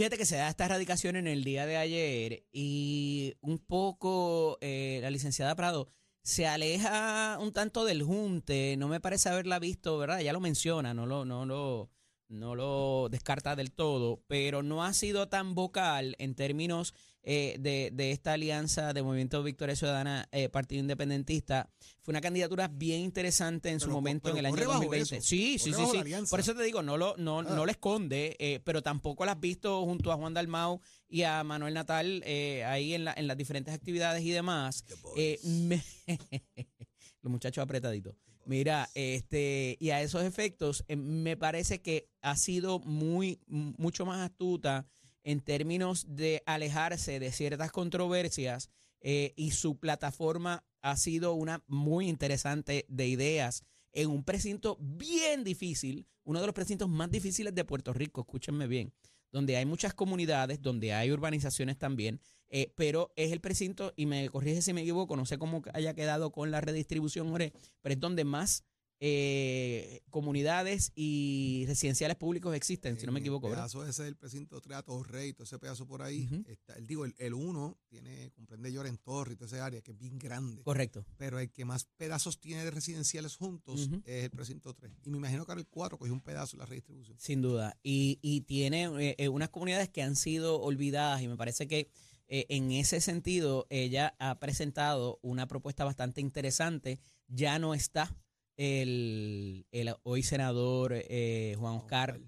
Fíjate 0.00 0.16
que 0.16 0.24
se 0.24 0.36
da 0.36 0.48
esta 0.48 0.64
erradicación 0.64 1.16
en 1.16 1.26
el 1.26 1.44
día 1.44 1.66
de 1.66 1.76
ayer 1.76 2.46
y 2.52 3.34
un 3.42 3.58
poco 3.58 4.56
eh, 4.62 4.98
la 5.02 5.10
licenciada 5.10 5.54
Prado 5.54 5.88
se 6.22 6.46
aleja 6.46 7.36
un 7.38 7.52
tanto 7.52 7.84
del 7.84 8.02
junte, 8.02 8.76
no 8.78 8.88
me 8.88 8.98
parece 8.98 9.28
haberla 9.28 9.58
visto, 9.58 9.98
¿verdad? 9.98 10.20
Ya 10.20 10.32
lo 10.32 10.40
menciona, 10.40 10.94
no 10.94 11.04
lo, 11.04 11.26
no 11.26 11.44
lo, 11.44 11.90
no 12.28 12.54
lo 12.54 13.10
descarta 13.10 13.56
del 13.56 13.72
todo, 13.72 14.24
pero 14.26 14.62
no 14.62 14.84
ha 14.84 14.94
sido 14.94 15.28
tan 15.28 15.54
vocal 15.54 16.16
en 16.18 16.34
términos 16.34 16.94
eh, 17.22 17.56
de, 17.60 17.90
de, 17.92 18.12
esta 18.12 18.32
alianza 18.32 18.94
de 18.94 19.02
Movimiento 19.02 19.42
Victoria 19.42 19.76
Ciudadana 19.76 20.26
eh, 20.32 20.48
Partido 20.48 20.80
Independentista. 20.80 21.68
Fue 22.02 22.12
una 22.12 22.22
candidatura 22.22 22.68
bien 22.68 23.00
interesante 23.00 23.68
en 23.68 23.78
su 23.78 23.90
momento 23.90 24.30
en 24.30 24.38
el 24.38 24.46
año 24.46 24.56
2020. 24.56 25.20
Sí, 25.20 25.58
sí, 25.58 25.72
sí, 25.72 25.82
sí. 25.92 26.02
Por 26.30 26.40
eso 26.40 26.54
te 26.54 26.62
digo, 26.62 26.82
no 26.82 26.96
lo, 26.96 27.14
no, 27.18 27.42
no 27.42 27.66
le 27.66 27.72
esconde, 27.72 28.36
eh, 28.38 28.60
pero 28.64 28.82
tampoco 28.82 29.26
la 29.26 29.32
has 29.32 29.40
visto 29.40 29.84
junto 29.84 30.12
a 30.12 30.16
Juan 30.16 30.32
Dalmau 30.32 30.80
y 31.08 31.24
a 31.24 31.44
Manuel 31.44 31.74
Natal 31.74 32.22
ahí 32.66 32.94
en, 32.94 33.04
la, 33.04 33.12
en 33.12 33.26
las 33.26 33.36
diferentes 33.36 33.74
actividades 33.74 34.22
y 34.22 34.30
demás. 34.30 34.84
los 37.22 37.30
muchachos 37.30 37.62
apretaditos. 37.62 38.14
Mira, 38.46 38.88
este, 38.94 39.76
y 39.78 39.90
a 39.90 40.00
esos 40.00 40.24
efectos, 40.24 40.84
me 40.88 41.36
parece 41.36 41.82
que 41.82 42.08
ha 42.22 42.34
sido 42.36 42.80
muy, 42.80 43.40
mucho 43.46 44.06
más 44.06 44.20
astuta 44.20 44.86
en 45.24 45.40
términos 45.40 46.06
de 46.08 46.42
alejarse 46.46 47.20
de 47.20 47.32
ciertas 47.32 47.72
controversias 47.72 48.70
eh, 49.00 49.32
y 49.36 49.52
su 49.52 49.78
plataforma 49.78 50.64
ha 50.82 50.96
sido 50.96 51.34
una 51.34 51.62
muy 51.66 52.08
interesante 52.08 52.86
de 52.88 53.08
ideas 53.08 53.64
en 53.92 54.10
un 54.10 54.24
precinto 54.24 54.78
bien 54.80 55.44
difícil, 55.44 56.06
uno 56.24 56.40
de 56.40 56.46
los 56.46 56.54
precintos 56.54 56.88
más 56.88 57.10
difíciles 57.10 57.54
de 57.54 57.64
Puerto 57.64 57.92
Rico, 57.92 58.20
escúchenme 58.20 58.66
bien, 58.66 58.92
donde 59.32 59.56
hay 59.56 59.66
muchas 59.66 59.94
comunidades, 59.94 60.60
donde 60.60 60.92
hay 60.92 61.10
urbanizaciones 61.10 61.78
también, 61.78 62.20
eh, 62.48 62.72
pero 62.76 63.12
es 63.16 63.32
el 63.32 63.40
precinto, 63.40 63.92
y 63.96 64.06
me 64.06 64.28
corrige 64.28 64.62
si 64.62 64.72
me 64.72 64.82
equivoco, 64.82 65.16
no 65.16 65.26
sé 65.26 65.38
cómo 65.38 65.62
haya 65.72 65.94
quedado 65.94 66.30
con 66.30 66.50
la 66.50 66.60
redistribución, 66.60 67.32
pero 67.32 67.52
es 67.84 68.00
donde 68.00 68.24
más 68.24 68.64
eh, 69.02 70.02
comunidades 70.10 70.92
y 70.94 71.64
residenciales 71.66 72.16
públicos 72.16 72.54
existen, 72.54 72.98
si 73.00 73.06
no 73.06 73.12
me 73.12 73.20
equivoco. 73.20 73.48
El 73.48 73.54
pedazo 73.54 73.86
ese 73.86 74.04
del 74.04 74.16
precinto 74.16 74.60
Triato 74.60 75.02
Rey, 75.02 75.32
todo 75.32 75.44
ese 75.44 75.58
pedazo 75.58 75.86
por 75.86 76.02
ahí. 76.02 76.28
está, 76.46 76.74
el, 76.74 76.86
digo, 76.86 77.06
el, 77.06 77.34
uno 77.34 77.78
tiene, 77.88 78.30
comprende 78.32 78.70
Lloren 78.70 78.98
Torre 78.98 79.32
y 79.32 79.36
toda 79.36 79.46
esa 79.46 79.64
área 79.64 79.80
que 79.80 79.92
es 79.92 79.98
bien 79.98 80.18
grande. 80.18 80.62
Correcto. 80.62 81.06
Pero 81.16 81.38
el 81.38 81.50
que 81.50 81.64
más 81.64 81.86
pedazos 81.96 82.38
tiene 82.38 82.62
de 82.62 82.70
residenciales 82.70 83.36
juntos 83.36 83.88
es 84.04 84.24
el 84.24 84.30
precinto 84.30 84.74
3. 84.74 84.92
Y 85.04 85.10
me 85.10 85.16
imagino 85.16 85.46
que 85.46 85.52
ahora 85.52 85.62
el 85.62 85.68
4 85.68 85.98
cogió 85.98 86.12
un 86.12 86.20
pedazo 86.20 86.56
de 86.56 86.58
la 86.58 86.66
redistribución. 86.66 87.18
Sin 87.18 87.40
duda. 87.40 87.78
Y, 87.82 88.18
y 88.20 88.42
tiene 88.42 88.84
eh, 88.84 89.14
eh, 89.16 89.28
unas 89.28 89.48
comunidades 89.48 89.88
que 89.88 90.02
han 90.02 90.14
sido 90.14 90.60
olvidadas 90.60 91.22
y 91.22 91.28
me 91.28 91.36
parece 91.38 91.66
que 91.66 91.88
eh, 92.28 92.46
en 92.50 92.70
ese 92.70 93.00
sentido 93.00 93.66
ella 93.70 94.14
ha 94.18 94.38
presentado 94.38 95.18
una 95.22 95.48
propuesta 95.48 95.84
bastante 95.84 96.20
interesante. 96.20 97.00
Ya 97.28 97.58
no 97.58 97.74
está 97.74 98.14
el, 98.60 99.64
el 99.72 99.94
hoy 100.02 100.22
senador 100.22 100.92
eh, 100.94 101.54
Juan 101.58 101.76
Oscar, 101.76 102.20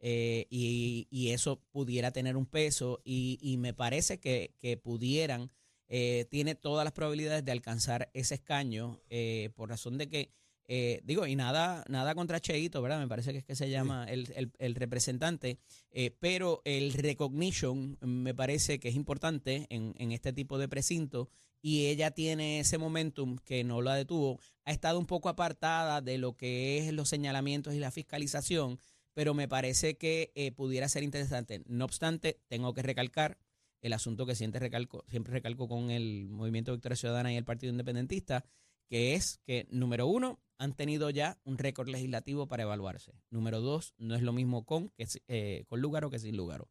eh, 0.00 0.46
y, 0.50 1.06
y, 1.10 1.30
eso 1.30 1.62
pudiera 1.70 2.10
tener 2.10 2.36
un 2.36 2.44
peso 2.44 3.00
y, 3.04 3.38
y 3.40 3.56
me 3.56 3.72
parece 3.72 4.18
que, 4.18 4.52
que 4.58 4.76
pudieran, 4.76 5.50
eh, 5.88 6.26
tiene 6.28 6.56
todas 6.56 6.84
las 6.84 6.92
probabilidades 6.92 7.44
de 7.44 7.52
alcanzar 7.52 8.10
ese 8.14 8.34
escaño 8.34 9.00
por 9.54 9.68
razón 9.68 9.96
de 9.96 10.08
que, 10.08 10.32
digo, 11.04 11.26
y 11.26 11.36
nada, 11.36 11.84
nada 11.88 12.16
contra 12.16 12.40
Cheito, 12.40 12.82
¿verdad? 12.82 12.98
Me 12.98 13.08
parece 13.08 13.32
que 13.32 13.38
es 13.38 13.44
que 13.44 13.54
se 13.54 13.70
llama 13.70 14.06
el, 14.08 14.32
el, 14.34 14.52
el, 14.58 14.74
representante, 14.74 15.58
pero 16.18 16.62
el 16.64 16.92
recognition 16.92 17.96
me 18.00 18.34
parece 18.34 18.80
que 18.80 18.88
es 18.88 18.96
importante 18.96 19.66
en, 19.70 19.94
en 19.98 20.10
este 20.10 20.32
tipo 20.32 20.58
de 20.58 20.68
precinto 20.68 21.30
y 21.62 21.86
ella 21.86 22.10
tiene 22.12 22.60
ese 22.60 22.78
momentum 22.78 23.38
que 23.38 23.64
no 23.64 23.82
la 23.82 23.94
detuvo. 23.94 24.40
Ha 24.64 24.72
estado 24.72 24.98
un 24.98 25.06
poco 25.06 25.28
apartada 25.28 26.00
de 26.00 26.18
lo 26.18 26.36
que 26.36 26.78
es 26.78 26.92
los 26.92 27.08
señalamientos 27.08 27.74
y 27.74 27.78
la 27.78 27.90
fiscalización, 27.90 28.78
pero 29.14 29.34
me 29.34 29.48
parece 29.48 29.96
que 29.96 30.32
eh, 30.34 30.52
pudiera 30.52 30.88
ser 30.88 31.02
interesante. 31.02 31.62
No 31.66 31.84
obstante, 31.84 32.40
tengo 32.48 32.74
que 32.74 32.82
recalcar 32.82 33.38
el 33.80 33.92
asunto 33.92 34.26
que 34.26 34.34
siempre 34.34 34.60
recalco, 34.60 35.04
siempre 35.08 35.32
recalco 35.32 35.68
con 35.68 35.90
el 35.90 36.28
Movimiento 36.28 36.72
Victoria 36.72 36.96
Ciudadana 36.96 37.32
y 37.32 37.36
el 37.36 37.44
Partido 37.44 37.70
Independentista, 37.70 38.44
que 38.88 39.14
es 39.14 39.38
que, 39.44 39.66
número 39.70 40.06
uno, 40.06 40.40
han 40.58 40.74
tenido 40.74 41.10
ya 41.10 41.38
un 41.44 41.58
récord 41.58 41.88
legislativo 41.88 42.46
para 42.46 42.62
evaluarse. 42.64 43.12
Número 43.30 43.60
dos, 43.60 43.94
no 43.98 44.14
es 44.14 44.22
lo 44.22 44.32
mismo 44.32 44.64
con, 44.64 44.90
que, 44.90 45.06
eh, 45.28 45.64
con 45.68 45.84
o 45.84 46.10
que 46.10 46.18
sin 46.18 46.36
lugar 46.36 46.66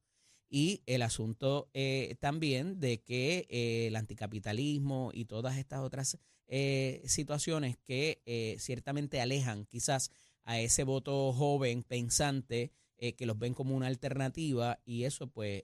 y 0.50 0.82
el 0.86 1.02
asunto 1.02 1.70
eh, 1.74 2.16
también 2.20 2.80
de 2.80 3.02
que 3.02 3.48
eh, 3.50 3.88
el 3.88 3.96
anticapitalismo 3.96 5.12
y 5.14 5.26
todas 5.26 5.58
estas 5.58 5.82
otras 5.82 6.18
eh, 6.48 7.02
situaciones 7.06 7.78
que 7.78 8.56
ciertamente 8.60 9.20
alejan 9.22 9.66
quizás 9.66 10.12
a 10.44 10.60
ese 10.60 10.84
voto 10.84 11.34
joven 11.34 11.84
pensante 11.84 12.72
que 13.18 13.26
los 13.26 13.38
ven 13.38 13.54
como 13.54 13.76
una 13.76 13.88
alternativa 13.88 14.80
y 14.86 15.04
eso 15.04 15.28
pues 15.28 15.64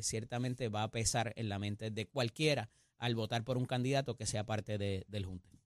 ciertamente 0.00 0.68
va 0.68 0.84
a 0.84 0.90
pesar 0.90 1.32
en 1.36 1.48
la 1.48 1.58
mente 1.58 1.90
de 1.90 2.06
cualquiera 2.06 2.70
al 2.98 3.14
votar 3.14 3.44
por 3.44 3.58
un 3.58 3.66
candidato 3.66 4.16
que 4.16 4.26
sea 4.26 4.46
parte 4.46 4.78
de, 4.78 5.04
del 5.08 5.26
Junte. 5.26 5.61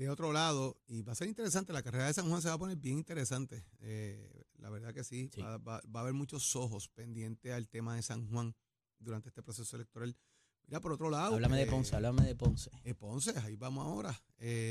De 0.00 0.08
otro 0.08 0.32
lado, 0.32 0.80
y 0.86 1.02
va 1.02 1.12
a 1.12 1.14
ser 1.14 1.28
interesante, 1.28 1.74
la 1.74 1.82
carrera 1.82 2.06
de 2.06 2.14
San 2.14 2.26
Juan 2.26 2.40
se 2.40 2.48
va 2.48 2.54
a 2.54 2.58
poner 2.58 2.78
bien 2.78 2.96
interesante. 2.96 3.66
Eh, 3.80 4.46
la 4.56 4.70
verdad 4.70 4.94
que 4.94 5.04
sí, 5.04 5.30
Va, 5.38 5.76
a 5.76 6.00
haber 6.00 6.14
muchos 6.14 6.56
ojos 6.56 6.88
pendientes 6.88 7.52
al 7.52 7.68
tema 7.68 7.96
de 7.96 8.00
San 8.00 8.26
Juan 8.30 8.56
durante 8.98 9.28
este 9.28 9.42
proceso 9.42 9.76
electoral. 9.76 10.16
Mira, 10.66 10.80
por 10.80 10.92
otro 10.92 11.10
lado. 11.10 11.34
Háblame 11.34 11.58
de 11.58 11.64
eh, 11.64 11.66
Ponce, 11.66 11.94
háblame 11.96 12.24
de 12.24 12.34
Ponce. 12.34 12.70
Eh, 12.82 12.94
Ponce, 12.94 13.38
ahí 13.40 13.56
vamos 13.56 13.84
ahora. 13.84 14.18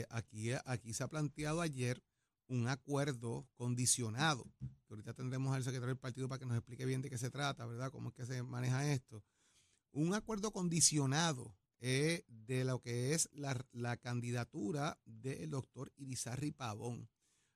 aquí, 0.10 0.50
aquí 0.66 0.96
se 0.96 1.04
ha 1.04 1.08
planteado 1.08 1.62
ayer 1.62 2.04
un 2.48 2.68
acuerdo 2.68 3.48
condicionado, 3.54 4.52
que 4.60 4.96
ahorita 4.96 5.14
tendremos 5.14 5.56
al 5.56 5.64
secretario 5.64 5.90
del 5.90 6.00
partido 6.00 6.28
para 6.28 6.40
que 6.40 6.48
nos 6.48 6.58
explique 6.58 6.88
bien 6.88 7.04
de 7.04 7.10
qué 7.12 7.20
se 7.20 7.30
trata, 7.30 7.68
¿verdad? 7.68 7.92
Cómo 7.92 8.10
es 8.10 8.16
que 8.16 8.26
se 8.26 8.42
maneja 8.42 8.92
esto. 8.92 9.24
Un 9.92 10.16
acuerdo 10.16 10.52
condicionado 10.52 11.56
eh, 11.82 12.26
de 12.28 12.66
lo 12.66 12.82
que 12.82 13.14
es 13.14 13.30
la, 13.34 13.98
candidatura 13.98 15.00
del 15.06 15.50
doctor 15.50 15.92
Irizarri 15.96 16.52
Pavón. 16.52 17.10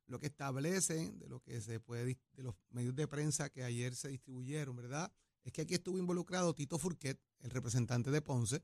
Lo 0.05 0.19
que 0.19 0.27
establecen 0.27 1.19
de 1.19 1.27
lo 1.27 1.41
que 1.41 1.61
se 1.61 1.79
puede, 1.79 2.17
de 2.33 2.43
los 2.43 2.55
medios 2.69 2.95
de 2.95 3.07
prensa 3.07 3.49
que 3.49 3.63
ayer 3.63 3.95
se 3.95 4.09
distribuyeron, 4.09 4.75
¿verdad? 4.75 5.11
Es 5.43 5.51
que 5.51 5.61
aquí 5.61 5.73
estuvo 5.73 5.97
involucrado 5.97 6.53
Tito 6.53 6.77
Furquet, 6.77 7.19
el 7.39 7.49
representante 7.49 8.11
de 8.11 8.21
Ponce, 8.21 8.63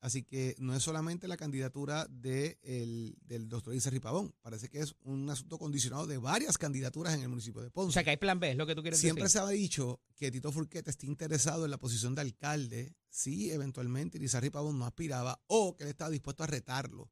Así 0.00 0.22
que 0.22 0.54
no 0.58 0.74
es 0.74 0.82
solamente 0.82 1.28
la 1.28 1.36
candidatura 1.36 2.06
de 2.08 2.58
el, 2.62 3.18
del 3.20 3.50
doctor 3.50 3.74
Isaac 3.74 3.92
Ripabón, 3.92 4.34
parece 4.40 4.70
que 4.70 4.80
es 4.80 4.94
un 5.02 5.28
asunto 5.28 5.58
condicionado 5.58 6.06
de 6.06 6.16
varias 6.16 6.56
candidaturas 6.56 7.14
en 7.14 7.20
el 7.22 7.28
municipio 7.28 7.60
de 7.60 7.70
Ponce. 7.70 7.90
O 7.90 7.92
sea, 7.92 8.04
que 8.04 8.10
hay 8.10 8.16
plan 8.16 8.40
B, 8.40 8.52
es 8.52 8.56
lo 8.56 8.66
que 8.66 8.74
tú 8.74 8.80
quieres 8.80 8.98
decir. 8.98 9.10
Siempre 9.10 9.28
se 9.28 9.38
ha 9.38 9.46
dicho 9.48 10.00
que 10.16 10.30
Tito 10.30 10.52
Furquete 10.52 10.88
está 10.90 11.04
interesado 11.04 11.66
en 11.66 11.70
la 11.70 11.78
posición 11.78 12.14
de 12.14 12.22
alcalde 12.22 12.94
si 13.10 13.50
eventualmente 13.50 14.18
Isaac 14.18 14.44
Ripabón 14.44 14.78
no 14.78 14.86
aspiraba 14.86 15.42
o 15.48 15.76
que 15.76 15.84
él 15.84 15.90
estaba 15.90 16.10
dispuesto 16.10 16.44
a 16.44 16.46
retarlo. 16.46 17.10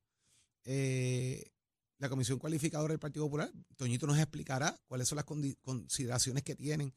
Eh, 0.64 1.52
la 1.98 2.08
comisión 2.08 2.38
cualificadora 2.38 2.92
del 2.92 3.00
Partido 3.00 3.26
Popular, 3.26 3.52
Toñito 3.76 4.06
nos 4.06 4.18
explicará 4.18 4.80
cuáles 4.86 5.08
son 5.08 5.16
las 5.16 5.24
consideraciones 5.60 6.42
que 6.42 6.54
tienen 6.54 6.94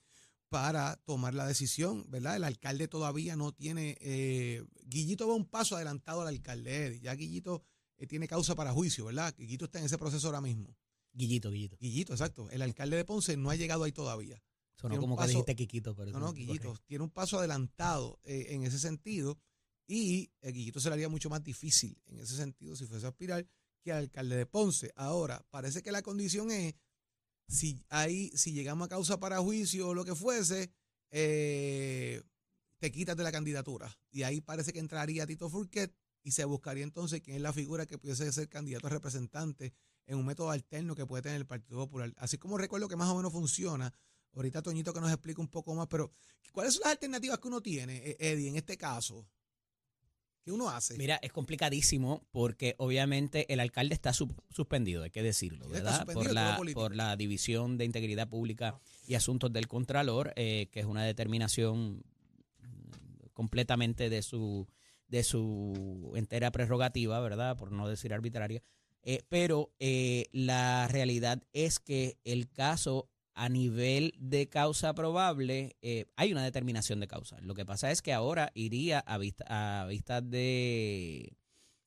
para 0.51 0.98
tomar 1.05 1.34
la 1.34 1.48
decisión, 1.48 2.03
¿verdad? 2.10 2.36
El 2.36 2.43
alcalde 2.43 2.89
todavía 2.89 3.38
no 3.38 3.53
tiene, 3.53 3.98
eh, 4.01 4.62
Guillito 4.84 5.25
va 5.25 5.34
un 5.34 5.46
paso 5.46 5.77
adelantado 5.77 6.20
al 6.20 6.27
alcalde, 6.27 7.00
ya 7.01 7.15
Guillito 7.15 7.63
eh, 7.98 8.05
tiene 8.05 8.27
causa 8.27 8.53
para 8.53 8.74
juicio, 8.74 9.05
¿verdad? 9.05 9.34
Guillito 9.38 9.63
está 9.63 9.79
en 9.79 9.86
ese 9.86 9.98
proceso 9.98 10.27
ahora 10.27 10.41
mismo. 10.41 10.75
Guillito, 11.13 11.51
Guillito. 11.51 11.77
Guillito, 11.79 12.12
exacto. 12.12 12.50
El 12.50 12.62
alcalde 12.63 12.98
de 12.98 13.05
Ponce 13.05 13.38
no 13.38 13.50
ha 13.50 13.55
llegado 13.55 13.86
ahí 13.86 13.93
todavía. 13.93 14.43
Sonó 14.75 15.00
como 15.00 15.15
que 15.15 15.27
dijiste 15.27 15.55
Quiquito, 15.55 15.96
pero 15.96 16.12
no, 16.12 16.20
no, 16.20 16.34
Guillito. 16.34 16.75
Tiene 16.86 17.05
un 17.05 17.12
paso 17.12 17.39
adelantado 17.39 18.20
eh, 18.25 18.48
en 18.50 18.65
ese 18.65 18.77
sentido 18.77 19.39
y 19.88 20.34
el 20.41 20.51
Guillito 20.51 20.81
se 20.81 20.89
le 20.89 20.96
haría 20.96 21.08
mucho 21.08 21.29
más 21.29 21.41
difícil 21.46 21.98
en 22.08 22.20
ese 22.20 22.36
sentido 22.36 22.75
si 22.75 22.86
fuese 22.86 23.05
a 23.05 23.10
aspirar 23.10 23.48
que 23.81 23.93
al 23.93 24.00
alcalde 24.00 24.36
de 24.36 24.46
Ponce. 24.46 24.91
Ahora, 24.98 25.46
parece 25.50 25.81
que 25.81 25.93
la 25.93 26.01
condición 26.01 26.51
es 26.51 26.75
si, 27.51 27.84
ahí, 27.89 28.31
si 28.34 28.53
llegamos 28.53 28.86
a 28.86 28.89
causa 28.89 29.20
para 29.20 29.39
juicio 29.39 29.89
o 29.89 29.93
lo 29.93 30.05
que 30.05 30.15
fuese, 30.15 30.72
eh, 31.12 32.22
te 32.79 32.91
quitas 32.91 33.17
de 33.17 33.24
la 33.24 33.31
candidatura. 33.31 33.96
Y 34.10 34.24
ahí 34.24 34.41
parece 34.41 34.72
que 34.72 34.79
entraría 34.79 35.27
Tito 35.27 35.50
Furquet 35.50 35.93
y 36.24 36.31
se 36.31 36.46
buscaría 36.46 36.84
entonces 36.84 37.22
quién 37.22 37.36
es 37.36 37.41
la 37.41 37.53
figura 37.53 37.86
que 37.86 37.98
pudiese 37.98 38.31
ser 38.31 38.48
candidato 38.48 38.88
a 38.88 38.91
representante 38.91 39.74
en 40.08 40.17
un 40.17 40.25
método 40.25 40.50
alterno 40.50 40.96
que 40.96 41.05
puede 41.05 41.24
tener 41.24 41.38
el 41.38 41.46
Partido 41.46 41.79
Popular. 41.79 42.13
Así 42.17 42.38
como 42.38 42.58
recuerdo 42.58 42.88
que 42.88 42.96
más 42.96 43.10
o 43.10 43.15
menos 43.15 43.31
funciona. 43.31 43.93
Ahorita 44.34 44.62
Toñito 44.62 44.93
que 44.93 45.01
nos 45.01 45.12
explique 45.12 45.41
un 45.41 45.50
poco 45.50 45.75
más, 45.75 45.88
pero 45.88 46.13
¿cuáles 46.53 46.75
son 46.75 46.84
las 46.84 46.93
alternativas 46.93 47.38
que 47.39 47.48
uno 47.50 47.62
tiene, 47.62 47.98
eh, 47.98 48.17
Eddie, 48.17 48.48
en 48.48 48.55
este 48.55 48.77
caso? 48.77 49.27
¿Qué 50.43 50.51
uno 50.51 50.69
hace? 50.69 50.98
Mira, 50.98 51.19
es 51.21 51.31
complicadísimo 51.31 52.25
porque 52.31 52.75
obviamente 52.77 53.51
el 53.53 53.60
alcalde 53.60 53.93
está 53.93 54.12
suspendido, 54.13 55.03
hay 55.03 55.12
que 55.12 55.21
decirlo, 55.21 55.69
¿verdad? 55.69 56.05
Por 56.07 56.33
la, 56.33 56.60
por 56.74 56.95
la 56.95 57.15
División 57.15 57.77
de 57.77 57.86
Integridad 57.86 58.27
Pública 58.27 58.79
y 59.07 59.15
Asuntos 59.15 59.53
del 59.53 59.67
Contralor, 59.67 60.33
eh, 60.36 60.67
que 60.71 60.79
es 60.79 60.86
una 60.86 61.03
determinación 61.03 62.03
completamente 63.33 64.10
de 64.10 64.21
su 64.21 64.67
de 65.07 65.24
su 65.24 66.13
entera 66.15 66.51
prerrogativa, 66.51 67.19
¿verdad? 67.19 67.57
Por 67.57 67.71
no 67.74 67.88
decir 67.88 68.13
arbitraria. 68.13 68.63
Eh, 69.03 69.24
pero 69.27 69.74
eh, 69.79 70.27
la 70.31 70.88
realidad 70.88 71.43
es 71.51 71.79
que 71.79 72.17
el 72.24 72.50
caso 72.50 73.10
a 73.41 73.50
nivel 73.50 74.13
de 74.19 74.50
causa 74.50 74.93
probable, 74.93 75.75
eh, 75.81 76.05
hay 76.15 76.31
una 76.31 76.43
determinación 76.43 77.00
de 77.00 77.07
causa. 77.07 77.41
Lo 77.41 77.55
que 77.55 77.65
pasa 77.65 77.89
es 77.89 78.03
que 78.03 78.13
ahora 78.13 78.51
iría 78.53 79.00
a 79.00 79.17
vista, 79.17 79.81
a 79.81 79.88
vista 79.88 80.21
de, 80.21 81.33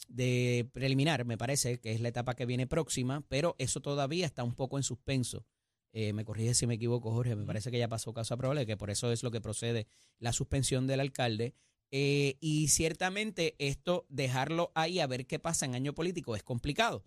de 0.08 0.68
preliminar, 0.72 1.24
me 1.24 1.38
parece, 1.38 1.78
que 1.78 1.92
es 1.92 2.00
la 2.00 2.08
etapa 2.08 2.34
que 2.34 2.44
viene 2.44 2.66
próxima, 2.66 3.24
pero 3.28 3.54
eso 3.58 3.80
todavía 3.80 4.26
está 4.26 4.42
un 4.42 4.56
poco 4.56 4.78
en 4.78 4.82
suspenso. 4.82 5.46
me 5.92 6.24
corrige 6.24 6.54
si 6.54 6.66
me 6.66 6.74
equivoco, 6.74 7.12
Jorge, 7.12 7.36
me 7.36 7.46
parece 7.46 7.70
que 7.70 7.78
ya 7.78 7.86
pasó 7.86 8.12
causa 8.12 8.36
probable, 8.36 8.66
que 8.66 8.76
por 8.76 8.90
eso 8.90 9.12
es 9.12 9.22
lo 9.22 9.30
que 9.30 9.40
procede 9.40 9.86
la 10.18 10.32
suspensión 10.32 10.88
del 10.88 10.98
alcalde. 10.98 11.54
Eh, 11.92 12.36
y 12.40 12.66
ciertamente 12.66 13.54
esto, 13.60 14.06
dejarlo 14.08 14.72
ahí 14.74 14.98
a 14.98 15.06
ver 15.06 15.24
qué 15.28 15.38
pasa 15.38 15.66
en 15.66 15.76
año 15.76 15.94
político 15.94 16.34
es 16.34 16.42
complicado. 16.42 17.04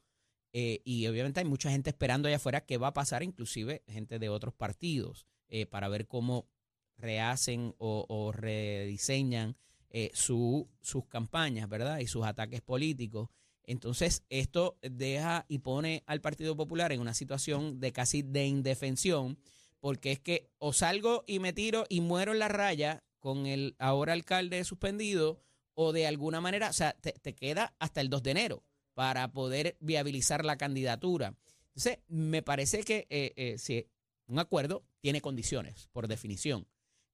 Eh, 0.54 0.82
y 0.84 1.08
obviamente 1.08 1.40
hay 1.40 1.46
mucha 1.46 1.70
gente 1.70 1.90
esperando 1.90 2.28
allá 2.28 2.38
afuera 2.38 2.66
qué 2.66 2.78
va 2.78 2.88
a 2.88 2.94
pasar, 2.94 3.24
inclusive 3.24 3.84
gente 3.88 4.20
de 4.20 4.30
otros 4.30 4.54
partidos, 4.54 5.28
eh, 5.50 5.66
para 5.66 5.88
ver 5.88 6.08
cómo 6.08 6.48
rehacen 6.98 7.76
o, 7.78 8.32
rediseñan 8.32 9.56
su, 10.14 10.68
sus 10.82 11.06
campañas, 11.06 11.70
¿verdad? 11.70 12.00
Y 12.00 12.08
sus 12.08 12.26
ataques 12.26 12.62
políticos. 12.62 13.30
Entonces, 13.68 14.24
esto 14.30 14.80
deja 14.82 15.46
y 15.50 15.60
pone 15.60 16.04
al 16.08 16.22
Partido 16.22 16.56
Popular 16.56 16.92
en 16.94 17.02
una 17.02 17.14
situación 17.14 17.80
de 17.80 17.92
casi 17.92 18.22
de 18.22 18.48
indefensión, 18.48 19.38
porque 19.82 20.14
es 20.14 20.20
que 20.20 20.50
o 20.58 20.72
salgo 20.72 21.24
y 21.28 21.40
me 21.40 21.54
tiro 21.54 21.86
y 21.90 22.00
muero 22.02 22.32
en 22.32 22.40
la 22.40 22.48
raya 22.48 23.04
con 23.20 23.46
el 23.46 23.76
ahora 23.78 24.14
alcalde 24.14 24.64
suspendido 24.64 25.42
o 25.74 25.92
de 25.92 26.08
alguna 26.08 26.40
manera, 26.40 26.70
o 26.70 26.74
sea, 26.74 26.94
te, 26.94 27.36
queda 27.36 27.76
hasta 27.78 28.00
el 28.02 28.10
2 28.10 28.24
de 28.24 28.32
enero 28.32 28.64
para 28.98 29.32
poder 29.32 29.78
viabilizar 29.80 30.44
la 30.44 30.58
candidatura. 30.58 31.36
Entonces, 31.68 32.00
me 32.08 32.42
parece 32.42 32.82
que 32.82 33.06
eh, 33.12 33.32
eh, 33.36 33.60
si 33.60 33.86
un 34.26 34.40
acuerdo 34.40 34.88
tiene 35.02 35.22
condiciones, 35.22 35.88
por 35.92 36.08
definición. 36.08 36.68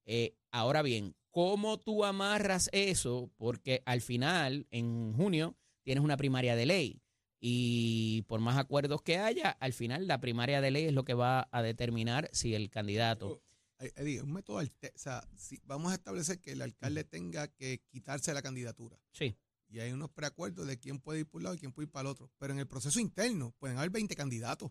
Eh, 0.06 0.34
ahora 0.50 0.80
bien, 0.80 1.14
¿cómo 1.30 1.78
tú 1.78 2.06
amarras 2.06 2.70
eso? 2.72 3.30
Porque 3.36 3.82
al 3.84 4.00
final, 4.00 4.66
en 4.70 5.12
junio, 5.12 5.58
tienes 5.82 6.02
una 6.02 6.16
primaria 6.16 6.56
de 6.56 6.64
ley. 6.64 7.02
Y 7.38 8.22
por 8.28 8.40
más 8.40 8.56
acuerdos 8.56 9.02
que 9.02 9.18
haya, 9.18 9.50
al 9.50 9.74
final 9.74 10.06
la 10.06 10.22
primaria 10.22 10.62
de 10.62 10.70
ley 10.70 10.84
es 10.86 10.94
lo 10.94 11.04
que 11.04 11.12
va 11.12 11.50
a 11.52 11.60
determinar 11.60 12.30
si 12.32 12.54
el 12.54 12.70
candidato 12.70 13.42
Eddie, 13.78 14.22
un 14.22 14.32
método, 14.32 14.58
o 14.58 14.64
sea, 14.94 15.28
si 15.36 15.60
vamos 15.64 15.92
a 15.92 15.96
establecer 15.96 16.40
que 16.40 16.52
el 16.52 16.62
alcalde 16.62 17.04
tenga 17.04 17.48
que 17.48 17.82
quitarse 17.90 18.32
la 18.32 18.40
candidatura. 18.40 18.98
Sí. 19.10 19.36
Y 19.74 19.80
hay 19.80 19.90
unos 19.90 20.10
preacuerdos 20.10 20.68
de 20.68 20.78
quién 20.78 21.00
puede 21.00 21.20
ir 21.20 21.26
por 21.26 21.40
un 21.40 21.44
lado 21.44 21.56
y 21.56 21.58
quién 21.58 21.72
puede 21.72 21.86
ir 21.86 21.90
para 21.90 22.02
el 22.02 22.12
otro. 22.12 22.30
Pero 22.38 22.52
en 22.52 22.60
el 22.60 22.68
proceso 22.68 23.00
interno 23.00 23.56
pueden 23.58 23.76
haber 23.76 23.90
20 23.90 24.14
candidatos. 24.14 24.70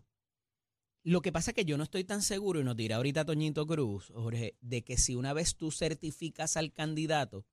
Lo 1.02 1.20
que 1.20 1.30
pasa 1.30 1.50
es 1.50 1.54
que 1.54 1.66
yo 1.66 1.76
no 1.76 1.84
estoy 1.84 2.04
tan 2.04 2.22
seguro, 2.22 2.60
y 2.60 2.64
nos 2.64 2.74
dirá 2.74 2.96
ahorita 2.96 3.26
Toñito 3.26 3.66
Cruz, 3.66 4.10
Jorge, 4.14 4.56
de 4.62 4.82
que 4.82 4.96
si 4.96 5.14
una 5.14 5.34
vez 5.34 5.56
tú 5.56 5.70
certificas 5.70 6.56
al 6.56 6.72
candidato, 6.72 7.44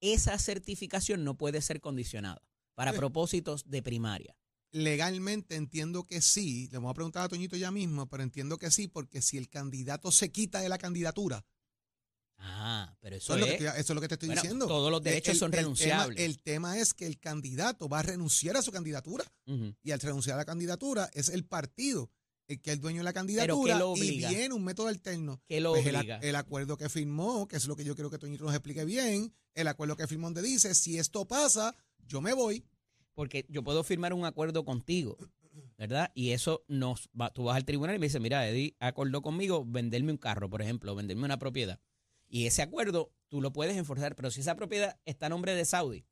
esa 0.00 0.38
certificación 0.38 1.24
no 1.24 1.36
puede 1.36 1.60
ser 1.60 1.80
condicionada 1.80 2.40
para 2.74 2.92
propósitos 2.92 3.68
de 3.68 3.82
primaria. 3.82 4.36
Legalmente 4.70 5.56
entiendo 5.56 6.04
que 6.04 6.20
sí. 6.20 6.68
Le 6.70 6.78
vamos 6.78 6.92
a 6.92 6.94
preguntar 6.94 7.24
a 7.24 7.28
Toñito 7.28 7.56
ya 7.56 7.72
mismo, 7.72 8.08
pero 8.08 8.22
entiendo 8.22 8.58
que 8.58 8.70
sí, 8.70 8.86
porque 8.86 9.22
si 9.22 9.38
el 9.38 9.48
candidato 9.48 10.12
se 10.12 10.30
quita 10.30 10.60
de 10.60 10.68
la 10.68 10.78
candidatura. 10.78 11.44
Ah, 12.44 12.94
pero 13.00 13.16
eso, 13.16 13.34
es, 13.34 13.40
lo 13.40 13.46
que, 13.46 13.54
eso 13.54 13.74
es 13.78 13.90
lo 13.90 14.00
que 14.00 14.08
te 14.08 14.14
estoy 14.14 14.30
diciendo. 14.30 14.66
Todos 14.66 14.90
los 14.90 15.02
derechos 15.02 15.38
son 15.38 15.52
renunciables. 15.52 16.18
el 16.20 16.42
tema 16.42 16.78
es 16.78 16.92
que 16.92 17.06
el 17.06 17.18
candidato 17.18 17.88
va 17.88 18.00
a 18.00 18.02
renunciar 18.02 18.56
a 18.56 18.62
su 18.62 18.72
candidatura. 18.72 19.24
Y 19.82 19.90
al 19.90 20.00
renunciar 20.00 20.34
a 20.34 20.38
la 20.38 20.44
candidatura 20.44 21.10
es 21.14 21.28
el 21.28 21.44
partido 21.44 22.10
el 22.48 22.60
que 22.60 22.70
es 22.70 22.74
el 22.74 22.80
dueño 22.80 22.98
de 22.98 23.04
la 23.04 23.12
candidatura 23.12 23.80
y 23.96 24.18
viene 24.18 24.52
un 24.52 24.64
método 24.64 24.88
alterno. 24.88 25.40
¿Qué 25.46 25.60
lo 25.60 25.72
pues 25.72 25.86
obliga? 25.86 26.18
El, 26.18 26.36
acuerdo 26.36 26.76
que 26.76 26.88
firmó, 26.88 27.46
que 27.48 27.56
es 27.56 27.66
lo 27.66 27.76
que 27.76 27.84
yo 27.84 27.94
quiero 27.94 28.10
que 28.10 28.18
Toñito 28.18 28.44
nos 28.44 28.52
explique 28.52 28.84
bien, 28.84 29.32
el 29.54 29.68
acuerdo 29.68 29.96
que 29.96 30.06
firmó 30.06 30.26
donde 30.26 30.42
dice, 30.42 30.74
si 30.74 30.98
esto 30.98 31.26
pasa, 31.26 31.74
yo 32.06 32.20
me 32.20 32.34
voy 32.34 32.64
porque 33.14 33.46
yo 33.48 33.62
puedo 33.62 33.84
firmar 33.84 34.12
un 34.12 34.24
acuerdo 34.24 34.64
contigo, 34.64 35.16
¿verdad? 35.76 36.10
Y 36.14 36.30
eso 36.30 36.64
nos 36.68 37.08
va, 37.18 37.30
tú 37.32 37.44
vas 37.44 37.56
al 37.56 37.64
tribunal 37.64 37.96
y 37.96 37.98
me 37.98 38.06
dices, 38.06 38.20
mira, 38.20 38.48
Eddie 38.48 38.76
acordó 38.80 39.22
conmigo 39.22 39.64
venderme 39.66 40.12
un 40.12 40.18
carro, 40.18 40.48
por 40.48 40.62
ejemplo, 40.62 40.94
venderme 40.94 41.24
una 41.24 41.38
propiedad. 41.38 41.78
Y 42.32 42.46
ese 42.46 42.62
acuerdo 42.62 43.12
tú 43.28 43.42
lo 43.42 43.52
puedes 43.52 43.76
enforzar, 43.76 44.16
pero 44.16 44.30
si 44.30 44.40
esa 44.40 44.56
propiedad 44.56 44.98
está 45.04 45.26
a 45.26 45.28
nombre 45.28 45.54
de 45.54 45.66
Saudi, 45.66 46.06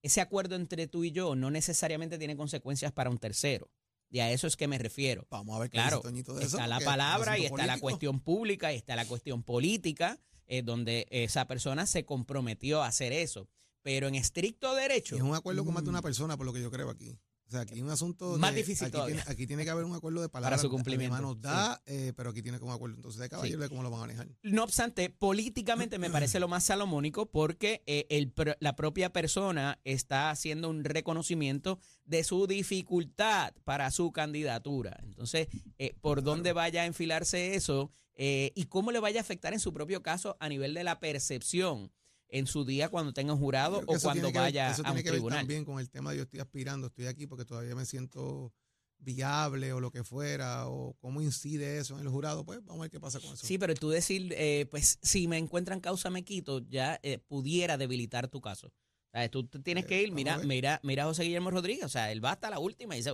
ese 0.00 0.20
acuerdo 0.20 0.54
entre 0.54 0.86
tú 0.86 1.02
y 1.02 1.10
yo 1.10 1.34
no 1.34 1.50
necesariamente 1.50 2.18
tiene 2.18 2.36
consecuencias 2.36 2.92
para 2.92 3.10
un 3.10 3.18
tercero. 3.18 3.68
Y 4.08 4.20
a 4.20 4.30
eso 4.30 4.46
es 4.46 4.56
que 4.56 4.68
me 4.68 4.78
refiero. 4.78 5.26
Vamos 5.28 5.56
a 5.56 5.58
ver 5.58 5.70
qué 5.70 5.78
claro, 5.78 6.02
de 6.02 6.20
eso, 6.20 6.38
está 6.38 6.68
la 6.68 6.78
palabra 6.78 7.36
y 7.36 7.46
está 7.46 7.66
la 7.66 7.80
cuestión 7.80 8.20
pública 8.20 8.72
y 8.72 8.76
está 8.76 8.94
la 8.94 9.06
cuestión 9.06 9.42
política, 9.42 10.20
eh, 10.46 10.62
donde 10.62 11.08
esa 11.10 11.48
persona 11.48 11.84
se 11.84 12.04
comprometió 12.04 12.84
a 12.84 12.86
hacer 12.86 13.12
eso. 13.12 13.48
Pero 13.82 14.06
en 14.06 14.14
estricto 14.14 14.76
derecho. 14.76 15.16
es 15.16 15.22
un 15.22 15.34
acuerdo 15.34 15.64
con 15.64 15.74
más 15.74 15.82
de 15.82 15.90
una 15.90 15.98
mm. 15.98 16.02
persona, 16.02 16.36
por 16.36 16.46
lo 16.46 16.52
que 16.52 16.62
yo 16.62 16.70
creo 16.70 16.90
aquí. 16.90 17.18
O 17.50 17.52
sea, 17.52 17.62
aquí 17.62 17.74
hay 17.74 17.82
un 17.82 17.90
asunto. 17.90 18.38
Más 18.38 18.54
difícil 18.54 18.86
aquí 18.86 18.96
Tiene, 19.06 19.22
aquí 19.26 19.44
tiene 19.44 19.64
que 19.64 19.70
haber 19.70 19.84
un 19.84 19.92
acuerdo 19.92 20.22
de 20.22 20.28
palabras. 20.28 20.60
Para 20.60 20.62
su 20.62 20.70
cumplimiento. 20.70 21.20
Nos 21.20 21.40
da, 21.40 21.82
eh, 21.84 22.12
pero 22.16 22.30
aquí 22.30 22.42
tiene 22.42 22.58
que 22.58 22.64
un 22.64 22.70
acuerdo 22.70 22.94
entonces 22.94 23.20
de 23.20 23.28
caballero 23.28 23.60
de 23.60 23.68
cómo 23.68 23.82
lo 23.82 23.90
van 23.90 23.98
a 23.98 24.02
manejar. 24.02 24.28
No 24.44 24.62
obstante, 24.62 25.10
políticamente 25.10 25.98
me 25.98 26.10
parece 26.10 26.38
lo 26.38 26.46
más 26.46 26.62
salomónico 26.62 27.26
porque 27.26 27.82
eh, 27.86 28.06
el, 28.08 28.32
la 28.60 28.76
propia 28.76 29.12
persona 29.12 29.80
está 29.82 30.30
haciendo 30.30 30.70
un 30.70 30.84
reconocimiento 30.84 31.80
de 32.04 32.22
su 32.22 32.46
dificultad 32.46 33.52
para 33.64 33.90
su 33.90 34.12
candidatura. 34.12 35.00
Entonces, 35.02 35.48
eh, 35.78 35.96
por 36.00 36.22
dónde 36.22 36.52
vaya 36.52 36.82
a 36.82 36.86
enfilarse 36.86 37.56
eso 37.56 37.90
y 38.16 38.66
cómo 38.66 38.92
le 38.92 39.00
vaya 39.00 39.18
a 39.18 39.22
afectar 39.22 39.54
en 39.54 39.60
su 39.60 39.72
propio 39.72 40.02
caso 40.02 40.36
a 40.40 40.48
nivel 40.50 40.74
de 40.74 40.84
la 40.84 41.00
percepción 41.00 41.90
en 42.30 42.46
su 42.46 42.64
día 42.64 42.88
cuando 42.88 43.12
tenga 43.12 43.32
un 43.32 43.38
jurado 43.38 43.82
o 43.86 43.98
cuando 44.00 44.32
vaya 44.32 44.70
eso 44.70 44.82
tiene 44.82 45.02
que 45.02 45.10
Ver 45.10 45.22
también 45.22 45.64
con 45.64 45.80
el 45.80 45.90
tema 45.90 46.10
de 46.10 46.18
yo 46.18 46.22
estoy 46.22 46.40
aspirando, 46.40 46.86
estoy 46.86 47.06
aquí 47.06 47.26
porque 47.26 47.44
todavía 47.44 47.74
me 47.74 47.84
siento 47.84 48.52
viable 49.00 49.72
o 49.72 49.80
lo 49.80 49.90
que 49.90 50.04
fuera, 50.04 50.68
o 50.68 50.94
cómo 51.00 51.20
incide 51.20 51.78
eso 51.78 51.98
en 51.98 52.02
el 52.02 52.08
jurado, 52.08 52.44
pues 52.44 52.60
vamos 52.64 52.80
a 52.80 52.82
ver 52.82 52.90
qué 52.90 53.00
pasa 53.00 53.18
con 53.20 53.32
eso. 53.32 53.46
Sí, 53.46 53.58
pero 53.58 53.74
tú 53.74 53.88
decir, 53.90 54.34
eh, 54.36 54.66
pues 54.70 54.98
si 55.02 55.26
me 55.26 55.38
encuentran 55.38 55.80
causa 55.80 56.10
me 56.10 56.22
quito, 56.22 56.60
ya 56.68 57.00
eh, 57.02 57.18
pudiera 57.18 57.76
debilitar 57.78 58.28
tu 58.28 58.40
caso. 58.40 58.68
O 58.68 59.18
sea, 59.18 59.28
tú 59.28 59.46
tienes 59.48 59.86
que 59.86 59.98
eh, 59.98 60.02
ir, 60.04 60.12
mira, 60.12 60.38
mira, 60.38 60.80
mira 60.84 61.02
a 61.02 61.06
José 61.06 61.24
Guillermo 61.24 61.50
Rodríguez, 61.50 61.84
o 61.84 61.88
sea, 61.88 62.12
él 62.12 62.24
va 62.24 62.32
hasta 62.32 62.50
la 62.50 62.58
última 62.58 62.94
y 62.94 62.98
dice, 62.98 63.12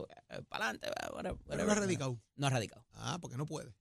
para 0.48 0.70
adelante, 0.70 0.88
pero 1.46 1.64
no 1.64 1.72
ha 1.72 1.74
radicado. 1.76 2.20
No 2.34 2.46
ha 2.48 2.50
radicado. 2.50 2.84
Ah, 2.92 3.18
porque 3.20 3.36
no 3.36 3.46
puede 3.46 3.72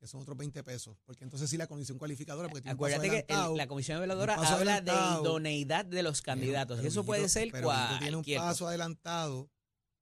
que 0.00 0.06
son 0.06 0.22
otros 0.22 0.36
20 0.36 0.64
pesos. 0.64 0.96
Porque 1.04 1.24
entonces 1.24 1.50
sí 1.50 1.58
la 1.58 1.66
comisión 1.66 1.98
cualificadora, 1.98 2.48
porque 2.48 2.62
tiene 2.62 2.74
Acuérdate 2.74 3.26
que 3.26 3.34
la 3.54 3.66
comisión 3.66 3.98
evaluadora 3.98 4.34
habla 4.34 4.80
de 4.80 4.92
idoneidad 4.92 5.84
de 5.84 6.02
los 6.02 6.22
candidatos. 6.22 6.82
y 6.82 6.86
eso 6.86 7.04
puede 7.04 7.28
ser 7.28 7.50
cual. 7.62 7.98
tiene 8.00 8.16
un 8.16 8.24
paso 8.24 8.66
adelantado 8.66 9.50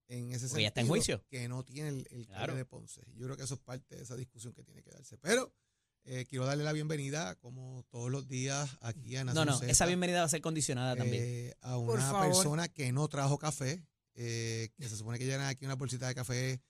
en 0.07 0.31
ese 0.31 0.49
sentido. 0.49 0.61
ya 0.61 0.69
está 0.69 0.81
en 0.81 0.89
juicio. 0.89 1.25
Que 1.29 1.49
no 1.49 1.65
tiene 1.65 1.89
el, 1.89 2.07
el 2.11 2.57
de 2.57 2.65
Ponce. 2.65 3.03
Yo 3.15 3.27
creo 3.27 3.37
que 3.37 3.43
eso 3.43 3.55
es 3.55 3.61
parte 3.61 3.97
de 3.97 4.03
esa 4.03 4.17
discusión 4.17 4.55
que 4.55 4.63
tiene 4.63 4.83
que 4.83 4.91
darse. 4.91 5.19
Pero 5.19 5.53
eh, 6.05 6.25
quiero 6.27 6.47
darle 6.47 6.65
la 6.65 6.73
bienvenida, 6.73 7.35
como 7.35 7.85
todos 7.91 8.11
los 8.11 8.29
días, 8.29 8.79
aquí 8.81 9.17
a 9.17 9.25
Nación 9.25 9.47
No, 9.47 9.61
no, 9.61 9.63
esa 9.67 9.85
bienvenida 9.85 10.21
va 10.21 10.27
a 10.27 10.31
ser 10.31 10.41
condicionada 10.41 10.97
también. 10.97 11.23
Eh, 11.27 11.55
a 11.61 11.77
una 11.77 12.23
persona 12.23 12.69
que 12.69 12.93
no 12.93 13.09
trajo 13.09 13.37
café, 13.37 13.85
eh, 14.15 14.71
que 14.77 14.89
se 14.89 14.97
supone 14.97 15.19
que 15.19 15.27
llegan 15.27 15.47
aquí 15.47 15.67
una 15.67 15.75
bolsita 15.75 16.07
de 16.07 16.15
café 16.15 16.63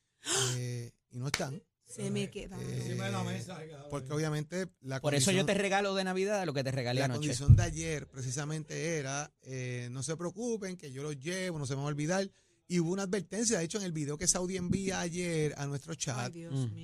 y 1.11 1.19
no 1.19 1.27
están. 1.27 1.63
Se 1.89 2.11
me 2.11 2.31
queda. 2.31 2.61
Encima 2.61 3.07
de 3.07 3.13
la 3.13 3.25
mesa. 3.25 3.59
Porque 3.91 4.13
obviamente 4.13 4.69
la 4.83 5.01
Por 5.01 5.15
eso 5.15 5.33
yo 5.33 5.47
te 5.47 5.55
regalo 5.55 5.95
de 5.95 6.05
Navidad 6.05 6.45
lo 6.45 6.53
que 6.53 6.63
te 6.63 6.71
regalé 6.71 7.03
anoche. 7.03 7.19
La 7.19 7.21
condición 7.21 7.57
de 7.57 7.63
ayer 7.63 8.09
precisamente 8.09 8.99
era, 8.99 9.33
eh, 9.43 9.89
no 9.91 10.03
se 10.03 10.17
preocupen, 10.17 10.77
que 10.77 10.93
yo 10.93 11.03
los 11.03 11.19
llevo, 11.19 11.59
no 11.59 11.67
se 11.67 11.75
me 11.75 11.79
va 11.79 11.85
a 11.85 11.91
olvidar. 11.91 12.31
Y 12.71 12.81
hubo 12.81 12.93
una 12.93 13.05
advertencia, 13.05 13.59
de 13.59 13.65
hecho 13.65 13.79
en 13.79 13.85
el 13.85 13.93
video 13.93 14.19
que 14.19 14.29
Saudi 14.29 14.59
envía 14.59 15.01
ayer 15.01 15.55
a 15.57 15.67
nuestro 15.67 15.95
chat, 15.95 16.35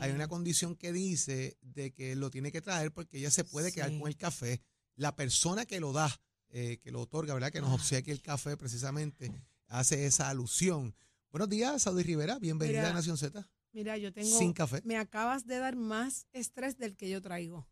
hay 0.01 0.11
una 0.13 0.29
condición 0.29 0.77
que 0.77 0.95
dice 0.95 1.59
de 1.61 1.93
que 1.93 2.17
lo 2.17 2.31
tiene 2.31 2.51
que 2.51 2.63
traer 2.63 2.91
porque 2.91 3.19
ella 3.19 3.31
se 3.31 3.45
puede 3.45 3.71
quedar 3.71 3.97
con 3.99 4.09
el 4.09 4.17
café. 4.17 4.63
La 4.97 5.15
persona 5.15 5.67
que 5.67 5.81
lo 5.81 5.93
da, 5.93 6.19
eh, 6.49 6.79
que 6.83 6.91
lo 6.91 7.03
otorga, 7.03 7.35
¿verdad? 7.35 7.51
Que 7.53 7.61
nos 7.61 7.71
ah. 7.71 7.75
obsequia 7.75 8.15
el 8.15 8.23
café 8.23 8.57
precisamente, 8.57 9.31
hace 9.69 10.07
esa 10.07 10.31
alusión. 10.31 10.95
Buenos 11.31 11.51
días, 11.51 11.83
Saudi 11.83 12.03
Rivera, 12.03 12.39
bienvenida 12.39 12.89
a 12.89 12.95
Nación 12.95 13.19
Z. 13.19 13.47
Mira, 13.75 13.99
yo 13.99 14.13
tengo. 14.13 14.39
Sin 14.39 14.53
café. 14.53 14.81
Me 14.85 14.97
acabas 14.97 15.47
de 15.47 15.59
dar 15.59 15.75
más 15.75 16.29
estrés 16.33 16.79
del 16.79 16.97
que 16.97 17.11
yo 17.11 17.21
traigo. 17.21 17.67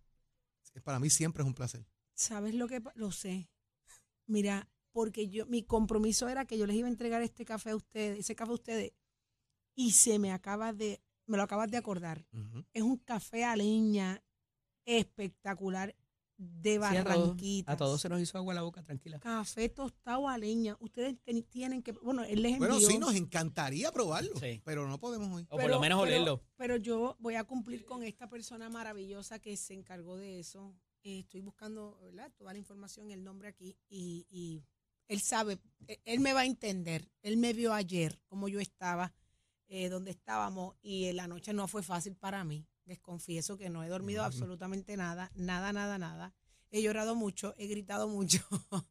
Para 0.82 0.98
mí 0.98 1.08
siempre 1.10 1.42
es 1.42 1.46
un 1.46 1.54
placer. 1.54 1.86
¿Sabes 2.14 2.54
lo 2.54 2.66
que 2.66 2.82
lo 2.94 3.12
sé? 3.12 3.48
Mira, 4.26 4.68
porque 4.90 5.28
yo 5.28 5.46
mi 5.46 5.62
compromiso 5.62 6.28
era 6.28 6.44
que 6.44 6.58
yo 6.58 6.66
les 6.66 6.76
iba 6.76 6.88
a 6.88 6.90
entregar 6.90 7.22
este 7.22 7.44
café 7.44 7.70
a 7.70 7.76
ustedes, 7.76 8.18
ese 8.18 8.34
café 8.34 8.50
a 8.50 8.54
ustedes, 8.54 8.92
y 9.76 9.92
se 9.92 10.18
me 10.18 10.32
acaba 10.32 10.72
de, 10.72 11.00
me 11.26 11.36
lo 11.36 11.44
acabas 11.44 11.70
de 11.70 11.76
acordar. 11.76 12.26
Es 12.72 12.82
un 12.82 12.96
café 12.96 13.44
a 13.44 13.54
leña 13.54 14.22
espectacular. 14.84 15.94
De 16.36 16.70
Sí, 16.72 16.76
a, 16.76 16.80
todos, 16.80 17.04
Barranquitas. 17.04 17.72
a 17.72 17.76
todos 17.76 18.00
se 18.00 18.08
nos 18.08 18.20
hizo 18.20 18.36
agua 18.38 18.54
la 18.54 18.62
boca, 18.62 18.82
tranquila. 18.82 19.20
Café 19.20 19.68
tostado 19.68 20.28
a 20.28 20.36
leña. 20.38 20.76
Ustedes 20.80 21.16
ten- 21.22 21.44
tienen 21.44 21.82
que, 21.82 21.92
bueno, 21.92 22.24
él 22.24 22.42
les 22.42 22.54
envió. 22.54 22.68
Bueno, 22.70 22.80
sí, 22.86 22.98
nos 22.98 23.14
encantaría 23.14 23.92
probarlo, 23.92 24.34
Sí. 24.40 24.60
pero 24.64 24.88
no 24.88 24.98
podemos 24.98 25.28
hoy. 25.32 25.46
O 25.50 25.56
por 25.58 25.70
lo 25.70 25.78
menos 25.80 26.00
olerlo. 26.00 26.42
Pero 26.56 26.76
yo 26.76 27.16
voy 27.20 27.34
a 27.36 27.44
cumplir 27.44 27.84
con 27.84 28.02
esta 28.02 28.28
persona 28.28 28.68
maravillosa 28.68 29.38
que 29.38 29.56
se 29.56 29.74
encargó 29.74 30.16
de 30.16 30.40
eso. 30.40 30.74
Eh, 31.04 31.20
estoy 31.20 31.40
buscando 31.40 31.98
¿verdad? 32.00 32.32
toda 32.36 32.52
la 32.52 32.58
información, 32.58 33.10
el 33.10 33.22
nombre 33.24 33.48
aquí, 33.48 33.76
y, 33.88 34.26
y 34.30 34.62
él 35.08 35.20
sabe, 35.20 35.58
eh, 35.88 36.00
él 36.04 36.20
me 36.20 36.32
va 36.32 36.40
a 36.40 36.46
entender. 36.46 37.10
Él 37.22 37.36
me 37.36 37.52
vio 37.52 37.72
ayer, 37.74 38.20
como 38.28 38.48
yo 38.48 38.60
estaba, 38.60 39.12
eh, 39.68 39.88
donde 39.88 40.10
estábamos, 40.12 40.76
y 40.80 41.12
la 41.12 41.26
noche 41.26 41.52
no 41.52 41.66
fue 41.66 41.82
fácil 41.82 42.14
para 42.16 42.44
mí. 42.44 42.66
Les 42.84 42.98
confieso 42.98 43.56
que 43.56 43.70
no 43.70 43.84
he 43.84 43.88
dormido 43.88 44.24
absolutamente 44.24 44.96
nada, 44.96 45.30
nada, 45.34 45.72
nada, 45.72 45.98
nada. 45.98 46.34
He 46.70 46.82
llorado 46.82 47.14
mucho, 47.14 47.54
he 47.56 47.66
gritado 47.66 48.08
mucho 48.08 48.38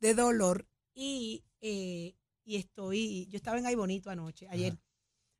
de 0.00 0.14
dolor 0.14 0.66
y, 0.94 1.44
eh, 1.60 2.16
y 2.44 2.56
estoy, 2.56 3.26
yo 3.26 3.36
estaba 3.36 3.58
en 3.58 3.66
Ay 3.66 3.74
Bonito 3.74 4.10
anoche, 4.10 4.48
ayer, 4.48 4.72
Ajá. 4.72 4.82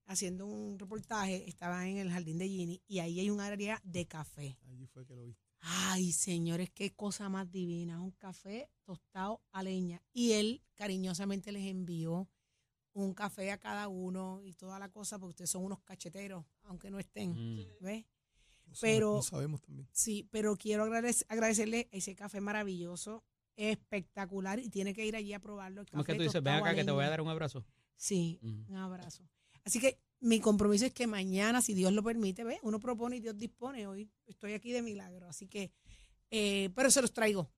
haciendo 0.07 0.47
un 0.47 0.79
reportaje, 0.79 1.49
estaba 1.49 1.89
en 1.89 1.99
el 1.99 2.11
jardín 2.11 2.39
de 2.39 2.49
Gini 2.49 2.83
y 2.87 3.01
ahí 3.01 3.19
hay 3.21 3.31
un 3.31 3.41
área 3.41 3.81
de 3.85 4.07
café. 4.07 4.59
Allí 4.69 4.87
fue 4.87 5.05
que 5.07 5.17
lo 5.17 5.25
vi. 5.25 5.37
Ay, 5.61 6.13
señores, 6.13 6.71
qué 6.71 6.95
cosa 6.95 7.29
más 7.29 7.51
divina, 7.51 8.01
un 8.01 8.13
café 8.13 8.71
tostado 8.85 9.43
a 9.51 9.63
leña. 9.63 10.01
Y 10.13 10.33
él 10.33 10.63
cariñosamente 10.77 11.51
les 11.51 11.67
envió 11.67 12.29
un 12.93 13.15
café 13.15 13.51
a 13.51 13.59
cada 13.59 13.89
uno 13.89 14.41
y 14.43 14.55
toda 14.55 14.79
la 14.79 14.89
cosa, 14.89 15.19
porque 15.19 15.31
ustedes 15.31 15.51
son 15.51 15.65
unos 15.65 15.81
cacheteros, 15.83 16.45
aunque 16.69 16.91
no 16.91 16.99
estén, 16.99 17.31
Mm. 17.33 17.67
¿ves? 17.81 18.05
Lo 18.67 18.75
sabe- 18.75 18.93
Pero- 18.95 19.15
lo 19.17 19.23
sabemos 19.23 19.61
también. 19.63 19.89
Sí, 19.93 20.29
pero 20.31 20.57
quiero 20.57 20.85
agradec- 20.87 21.25
agradecerle 21.29 21.89
ese 21.91 22.15
café 22.15 22.41
maravilloso, 22.41 23.25
espectacular, 23.57 24.59
y 24.61 24.69
tiene 24.71 24.95
que 24.95 25.05
ir 25.05 25.17
allí 25.17 25.33
a 25.33 25.41
probarlo. 25.41 25.81
el 25.83 25.89
¿Cómo 25.91 26.03
es 26.03 26.07
que 26.07 26.15
tú 26.15 26.23
dices? 26.23 26.43
Ven 26.43 26.55
acá 26.55 26.75
que 26.75 26.85
te 26.85 26.91
voy 26.91 27.05
a 27.05 27.11
dar 27.11 27.21
un 27.21 27.29
abrazo. 27.29 27.65
Sí, 27.97 28.39
Mm. 28.43 28.65
un 28.71 28.77
abrazo. 28.77 29.29
Así 29.65 29.81
que 29.81 29.99
mi 30.21 30.41
compromiso 30.41 30.87
es 30.87 30.93
que 30.93 31.07
mañana, 31.07 31.61
si 31.63 31.75
Dios 31.75 31.93
lo 31.93 32.03
permite, 32.03 32.45
¿ves? 32.45 32.59
Uno 32.63 32.79
propone 32.79 33.17
y 33.17 33.21
Dios 33.21 33.37
dispone. 33.37 33.87
Hoy 33.87 34.11
estoy 34.27 34.53
aquí 34.53 34.73
de 34.73 34.83
milagro. 34.83 35.29
Así 35.29 35.49
que, 35.49 35.73
eh, 36.31 36.71
pero 36.75 36.91
se 36.91 37.01
los 37.03 37.13
traigo. 37.13 37.51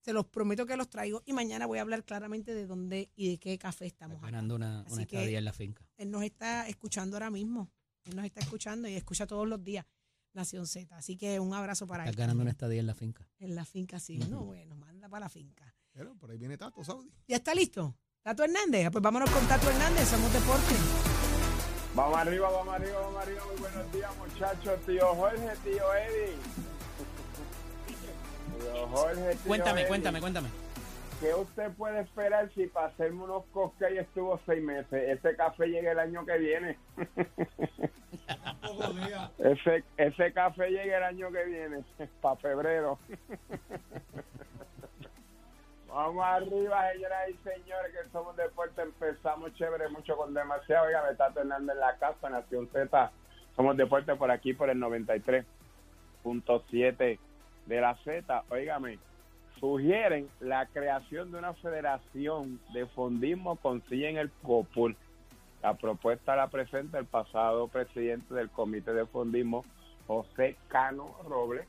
Se 0.00 0.12
los 0.12 0.26
prometo 0.26 0.64
que 0.64 0.76
los 0.76 0.88
traigo. 0.88 1.22
Y 1.26 1.32
mañana 1.32 1.66
voy 1.66 1.78
a 1.78 1.82
hablar 1.82 2.04
claramente 2.04 2.54
de 2.54 2.66
dónde 2.66 3.10
y 3.16 3.30
de 3.30 3.38
qué 3.38 3.58
café 3.58 3.86
estamos 3.86 4.20
ganando 4.22 4.54
una, 4.54 4.84
una 4.90 5.02
estadía 5.02 5.38
en 5.38 5.44
la 5.44 5.52
finca. 5.52 5.84
Él 5.96 6.10
nos 6.10 6.22
está 6.22 6.68
escuchando 6.68 7.16
ahora 7.16 7.30
mismo. 7.30 7.70
Él 8.08 8.16
nos 8.16 8.24
está 8.24 8.40
escuchando 8.40 8.88
y 8.88 8.94
escucha 8.94 9.26
todos 9.26 9.46
los 9.46 9.62
días 9.62 9.84
Nación 10.34 10.66
Z. 10.66 10.96
Así 10.96 11.16
que 11.16 11.40
un 11.40 11.52
abrazo 11.54 11.86
para 11.86 12.04
Estás 12.04 12.14
él. 12.14 12.18
ganando 12.20 12.42
una 12.42 12.50
estadía 12.50 12.80
en 12.80 12.86
la 12.86 12.94
finca. 12.94 13.26
En 13.38 13.54
la 13.54 13.64
finca, 13.64 13.98
sí. 14.00 14.18
No, 14.18 14.44
bueno, 14.44 14.76
manda 14.76 15.08
para 15.08 15.26
la 15.26 15.28
finca. 15.28 15.74
Pero 15.92 16.14
por 16.16 16.30
ahí 16.30 16.38
viene 16.38 16.56
Tato, 16.56 16.82
Saudi. 16.84 17.10
¿Ya 17.26 17.36
está 17.36 17.54
listo? 17.54 17.96
¿Tato 18.22 18.44
Hernández? 18.44 18.86
Ah, 18.86 18.90
Pues 18.90 19.02
vámonos 19.02 19.30
con 19.30 19.46
Tato 19.46 19.68
Hernández. 19.70 20.08
Somos 20.08 20.32
deporte. 20.32 20.74
Vamos 21.94 22.18
arriba, 22.18 22.50
vamos 22.50 22.74
arriba, 22.74 23.00
vamos 23.00 23.22
arriba. 23.22 23.42
Muy 23.50 23.60
buenos 23.60 23.92
días, 23.92 24.10
muchachos. 24.16 24.80
Tío 24.86 25.14
Jorge, 25.14 25.48
tío 25.64 25.94
Eddie. 25.94 26.36
Tío 28.58 28.88
Jorge, 28.88 29.34
tío 29.34 29.44
Cuéntame, 29.46 29.80
Eddie. 29.80 29.88
cuéntame, 29.88 30.20
cuéntame. 30.20 30.48
¿Qué 31.20 31.34
usted 31.34 31.72
puede 31.72 32.00
esperar 32.00 32.48
si 32.54 32.68
para 32.68 32.86
hacerme 32.86 33.24
unos 33.24 33.44
cosquillas 33.46 34.06
estuvo 34.06 34.38
seis 34.46 34.62
meses? 34.62 35.18
Ese 35.18 35.34
café 35.34 35.66
llega 35.66 35.90
el 35.90 35.98
año 35.98 36.24
que 36.24 36.38
viene. 36.38 36.78
Ese, 39.38 39.82
ese 39.96 40.32
café 40.32 40.70
llega 40.70 40.98
el 40.98 41.02
año 41.02 41.32
que 41.32 41.44
viene, 41.44 41.82
para 42.20 42.36
febrero. 42.36 43.00
Vamos 45.88 46.24
arriba, 46.24 46.92
señoras 46.92 47.30
y 47.30 47.34
señores, 47.38 47.92
que 47.92 48.08
somos 48.10 48.36
deporte. 48.36 48.82
Empezamos 48.82 49.52
chévere, 49.54 49.88
mucho 49.88 50.16
con 50.16 50.32
demasiado. 50.34 50.86
Oiga, 50.86 51.02
me 51.04 51.10
está 51.12 51.32
Hernández 51.34 51.74
en 51.74 51.80
la 51.80 51.96
casa, 51.96 52.28
Nación 52.28 52.68
Z. 52.68 53.10
Somos 53.56 53.76
deporte 53.76 54.14
por 54.14 54.30
aquí, 54.30 54.52
por 54.52 54.70
el 54.70 54.78
93.7 54.78 57.18
de 57.66 57.80
la 57.80 57.96
Z. 58.04 58.44
Óigame, 58.50 59.00
sugieren 59.60 60.28
la 60.40 60.66
creación 60.66 61.30
de 61.32 61.38
una 61.38 61.54
federación 61.54 62.60
de 62.72 62.86
fondismo 62.86 63.56
con 63.56 63.82
silla 63.88 64.08
en 64.08 64.18
el 64.18 64.30
COPUL. 64.42 64.96
La 65.62 65.74
propuesta 65.74 66.36
la 66.36 66.48
presenta 66.48 66.98
el 66.98 67.06
pasado 67.06 67.68
presidente 67.68 68.34
del 68.34 68.50
Comité 68.50 68.92
de 68.92 69.06
Fondismo, 69.06 69.64
José 70.06 70.56
Cano 70.68 71.16
Robles. 71.28 71.66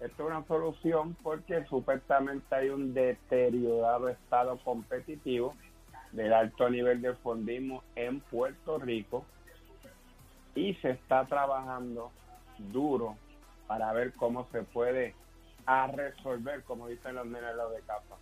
Esto 0.00 0.24
es 0.24 0.28
una 0.30 0.44
solución 0.46 1.16
porque 1.22 1.64
supuestamente 1.66 2.54
hay 2.54 2.70
un 2.70 2.92
deteriorado 2.92 4.08
estado 4.08 4.58
competitivo 4.58 5.54
del 6.10 6.32
alto 6.32 6.68
nivel 6.68 7.00
de 7.00 7.14
fondismo 7.14 7.84
en 7.94 8.20
Puerto 8.20 8.78
Rico 8.78 9.24
y 10.56 10.74
se 10.74 10.90
está 10.90 11.24
trabajando 11.26 12.10
duro 12.58 13.16
para 13.68 13.92
ver 13.92 14.12
cómo 14.14 14.46
se 14.50 14.62
puede 14.64 15.14
a 15.66 15.86
resolver, 15.88 16.62
como 16.64 16.88
dicen 16.88 17.14
los 17.14 17.26
nenes 17.26 17.54
los 17.54 17.72
de 17.72 17.80
capa. 17.82 18.16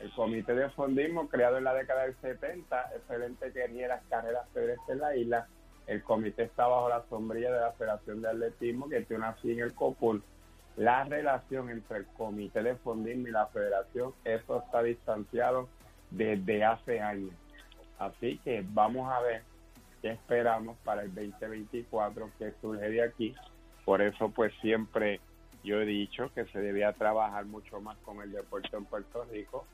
El 0.00 0.12
comité 0.12 0.54
de 0.54 0.68
fondismo, 0.70 1.28
creado 1.28 1.56
en 1.56 1.64
la 1.64 1.74
década 1.74 2.02
del 2.02 2.16
70, 2.20 2.90
excelente 2.96 3.52
que 3.52 3.68
ni 3.68 3.80
las 3.80 4.04
carreras 4.04 4.46
pedestres 4.52 4.88
en 4.88 4.98
la 5.00 5.16
isla, 5.16 5.48
el 5.86 6.02
comité 6.02 6.42
está 6.44 6.66
bajo 6.66 6.88
la 6.88 7.04
sombrilla 7.08 7.52
de 7.52 7.60
la 7.60 7.72
Federación 7.72 8.20
de 8.20 8.28
Atletismo, 8.28 8.88
que 8.88 9.02
tiene 9.02 9.24
una 9.24 9.36
en 9.42 9.60
el 9.60 9.74
COPUL. 9.74 10.22
La 10.76 11.04
relación 11.04 11.70
entre 11.70 11.98
el 11.98 12.06
comité 12.06 12.62
de 12.62 12.76
fondismo 12.76 13.28
y 13.28 13.30
la 13.30 13.46
federación, 13.46 14.12
eso 14.24 14.62
está 14.62 14.82
distanciado 14.82 15.68
desde 16.10 16.64
hace 16.64 17.00
años. 17.00 17.32
Así 17.98 18.38
que 18.44 18.62
vamos 18.68 19.10
a 19.10 19.20
ver 19.20 19.42
qué 20.02 20.10
esperamos 20.10 20.76
para 20.84 21.02
el 21.02 21.14
2024 21.14 22.30
que 22.38 22.52
surge 22.60 22.90
de 22.90 23.02
aquí. 23.02 23.34
Por 23.86 24.02
eso 24.02 24.28
pues 24.30 24.52
siempre 24.60 25.20
yo 25.66 25.80
he 25.80 25.84
dicho 25.84 26.30
que 26.32 26.44
se 26.46 26.60
debía 26.60 26.92
trabajar 26.92 27.44
mucho 27.44 27.80
más 27.80 27.96
con 27.98 28.22
el 28.22 28.30
deporte 28.30 28.76
en 28.76 28.84
Puerto 28.84 29.24
Rico. 29.24 29.66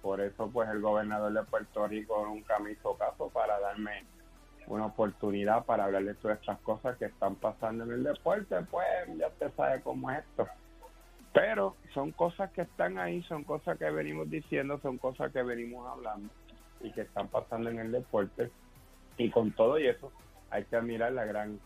Por 0.00 0.20
eso 0.20 0.48
pues 0.48 0.68
el 0.70 0.80
gobernador 0.80 1.32
de 1.32 1.42
Puerto 1.42 1.88
Rico 1.88 2.24
nunca 2.24 2.60
me 2.60 2.72
hizo 2.72 2.96
caso 2.96 3.28
para 3.30 3.58
darme 3.58 4.04
una 4.68 4.86
oportunidad 4.86 5.64
para 5.64 5.84
hablar 5.84 6.04
de 6.04 6.14
todas 6.14 6.38
estas 6.38 6.60
cosas 6.60 6.96
que 6.98 7.06
están 7.06 7.34
pasando 7.34 7.82
en 7.82 7.90
el 7.90 8.04
deporte, 8.04 8.56
pues 8.70 8.86
ya 9.18 9.26
usted 9.26 9.50
sabe 9.56 9.82
cómo 9.82 10.08
es 10.12 10.20
esto. 10.20 10.46
Pero 11.32 11.74
son 11.94 12.12
cosas 12.12 12.52
que 12.52 12.62
están 12.62 12.98
ahí, 12.98 13.20
son 13.24 13.42
cosas 13.42 13.76
que 13.76 13.90
venimos 13.90 14.30
diciendo, 14.30 14.78
son 14.80 14.98
cosas 14.98 15.32
que 15.32 15.42
venimos 15.42 15.86
hablando 15.88 16.32
y 16.80 16.92
que 16.92 17.00
están 17.00 17.26
pasando 17.26 17.70
en 17.70 17.80
el 17.80 17.90
deporte. 17.90 18.52
Y 19.18 19.30
con 19.30 19.50
todo 19.50 19.80
y 19.80 19.88
eso 19.88 20.12
hay 20.50 20.64
que 20.64 20.76
admirar 20.76 21.12
la 21.12 21.24
gran 21.24 21.58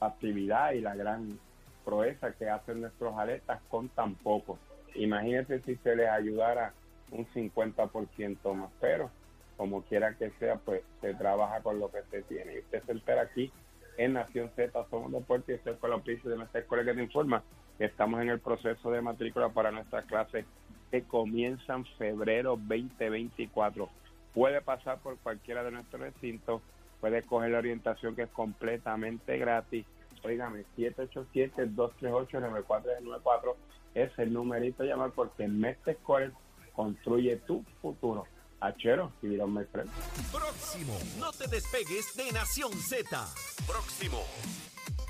actividad 0.00 0.72
y 0.72 0.80
la 0.80 0.96
gran 0.96 1.38
proeza 1.86 2.32
que 2.32 2.50
hacen 2.50 2.82
nuestros 2.82 3.16
atletas 3.16 3.62
con 3.70 3.88
tan 3.88 4.14
poco. 4.16 4.58
Imagínense 4.94 5.60
si 5.60 5.76
se 5.76 5.96
les 5.96 6.08
ayudara 6.08 6.74
un 7.10 7.26
50% 7.26 8.54
más, 8.54 8.70
pero 8.80 9.10
como 9.56 9.82
quiera 9.82 10.14
que 10.14 10.30
sea, 10.38 10.56
pues 10.56 10.82
se 11.00 11.14
trabaja 11.14 11.62
con 11.62 11.78
lo 11.78 11.90
que 11.90 12.02
se 12.10 12.22
tiene. 12.24 12.56
Y 12.56 12.58
usted 12.58 12.82
se 12.82 12.92
entera 12.92 13.22
aquí 13.22 13.50
en 13.96 14.12
Nación 14.12 14.50
Z, 14.54 14.84
Somos 14.90 15.12
Deporte, 15.12 15.52
y 15.52 15.54
este 15.54 15.74
fue 15.74 15.88
el 15.88 15.94
oficio 15.94 16.28
de 16.28 16.36
nuestra 16.36 16.60
escuela 16.60 16.84
que 16.84 16.92
te 16.92 17.02
informa 17.02 17.42
estamos 17.78 18.20
en 18.22 18.30
el 18.30 18.40
proceso 18.40 18.90
de 18.90 19.02
matrícula 19.02 19.50
para 19.50 19.70
nuestras 19.70 20.04
clases 20.06 20.46
que 20.90 21.02
comienzan 21.02 21.84
febrero 21.98 22.58
2024. 22.68 23.88
Puede 24.34 24.60
pasar 24.60 24.98
por 24.98 25.18
cualquiera 25.18 25.62
de 25.62 25.72
nuestros 25.72 26.00
recintos, 26.00 26.62
puede 27.00 27.22
coger 27.22 27.50
la 27.50 27.58
orientación 27.58 28.14
que 28.14 28.22
es 28.22 28.30
completamente 28.30 29.36
gratis. 29.38 29.84
Óigame, 30.24 30.64
787-238-9494 30.76 33.54
es 33.94 34.10
el 34.18 34.32
numerito 34.32 34.82
a 34.82 34.86
llamar 34.86 35.12
porque 35.12 35.46
Mestre 35.48 35.92
Escolar 35.92 36.32
construye 36.74 37.36
tu 37.38 37.64
futuro. 37.80 38.26
Achero, 38.60 39.12
y 39.22 39.36
frente. 39.36 39.92
Próximo. 40.32 40.98
No 41.18 41.30
te 41.32 41.46
despegues 41.46 42.16
de 42.16 42.32
Nación 42.32 42.72
Z. 42.72 43.26
Próximo. 43.66 44.22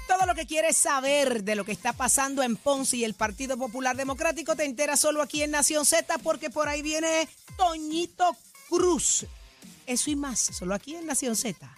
Todo 0.09 0.27
lo 0.27 0.35
que 0.35 0.47
quieres 0.47 0.77
saber 0.77 1.43
de 1.43 1.57
lo 1.57 1.65
que 1.65 1.73
está 1.73 1.93
pasando 1.93 2.43
en 2.43 2.57
Ponce 2.57 2.97
y 2.97 3.05
el 3.05 3.15
Partido 3.15 3.57
Popular 3.57 3.97
Democrático 3.97 4.55
te 4.55 4.65
enteras 4.65 5.01
solo 5.01 5.23
aquí 5.23 5.43
en 5.43 5.51
Nación 5.51 5.85
Z 5.85 6.19
porque 6.19 6.51
por 6.51 6.69
ahí 6.69 6.83
viene 6.83 7.29
Toñito 7.57 8.37
Cruz. 8.69 9.27
Eso 9.87 10.11
y 10.11 10.17
más, 10.17 10.39
solo 10.39 10.75
aquí 10.75 10.95
en 10.95 11.07
Nación 11.07 11.35
Z. 11.35 11.69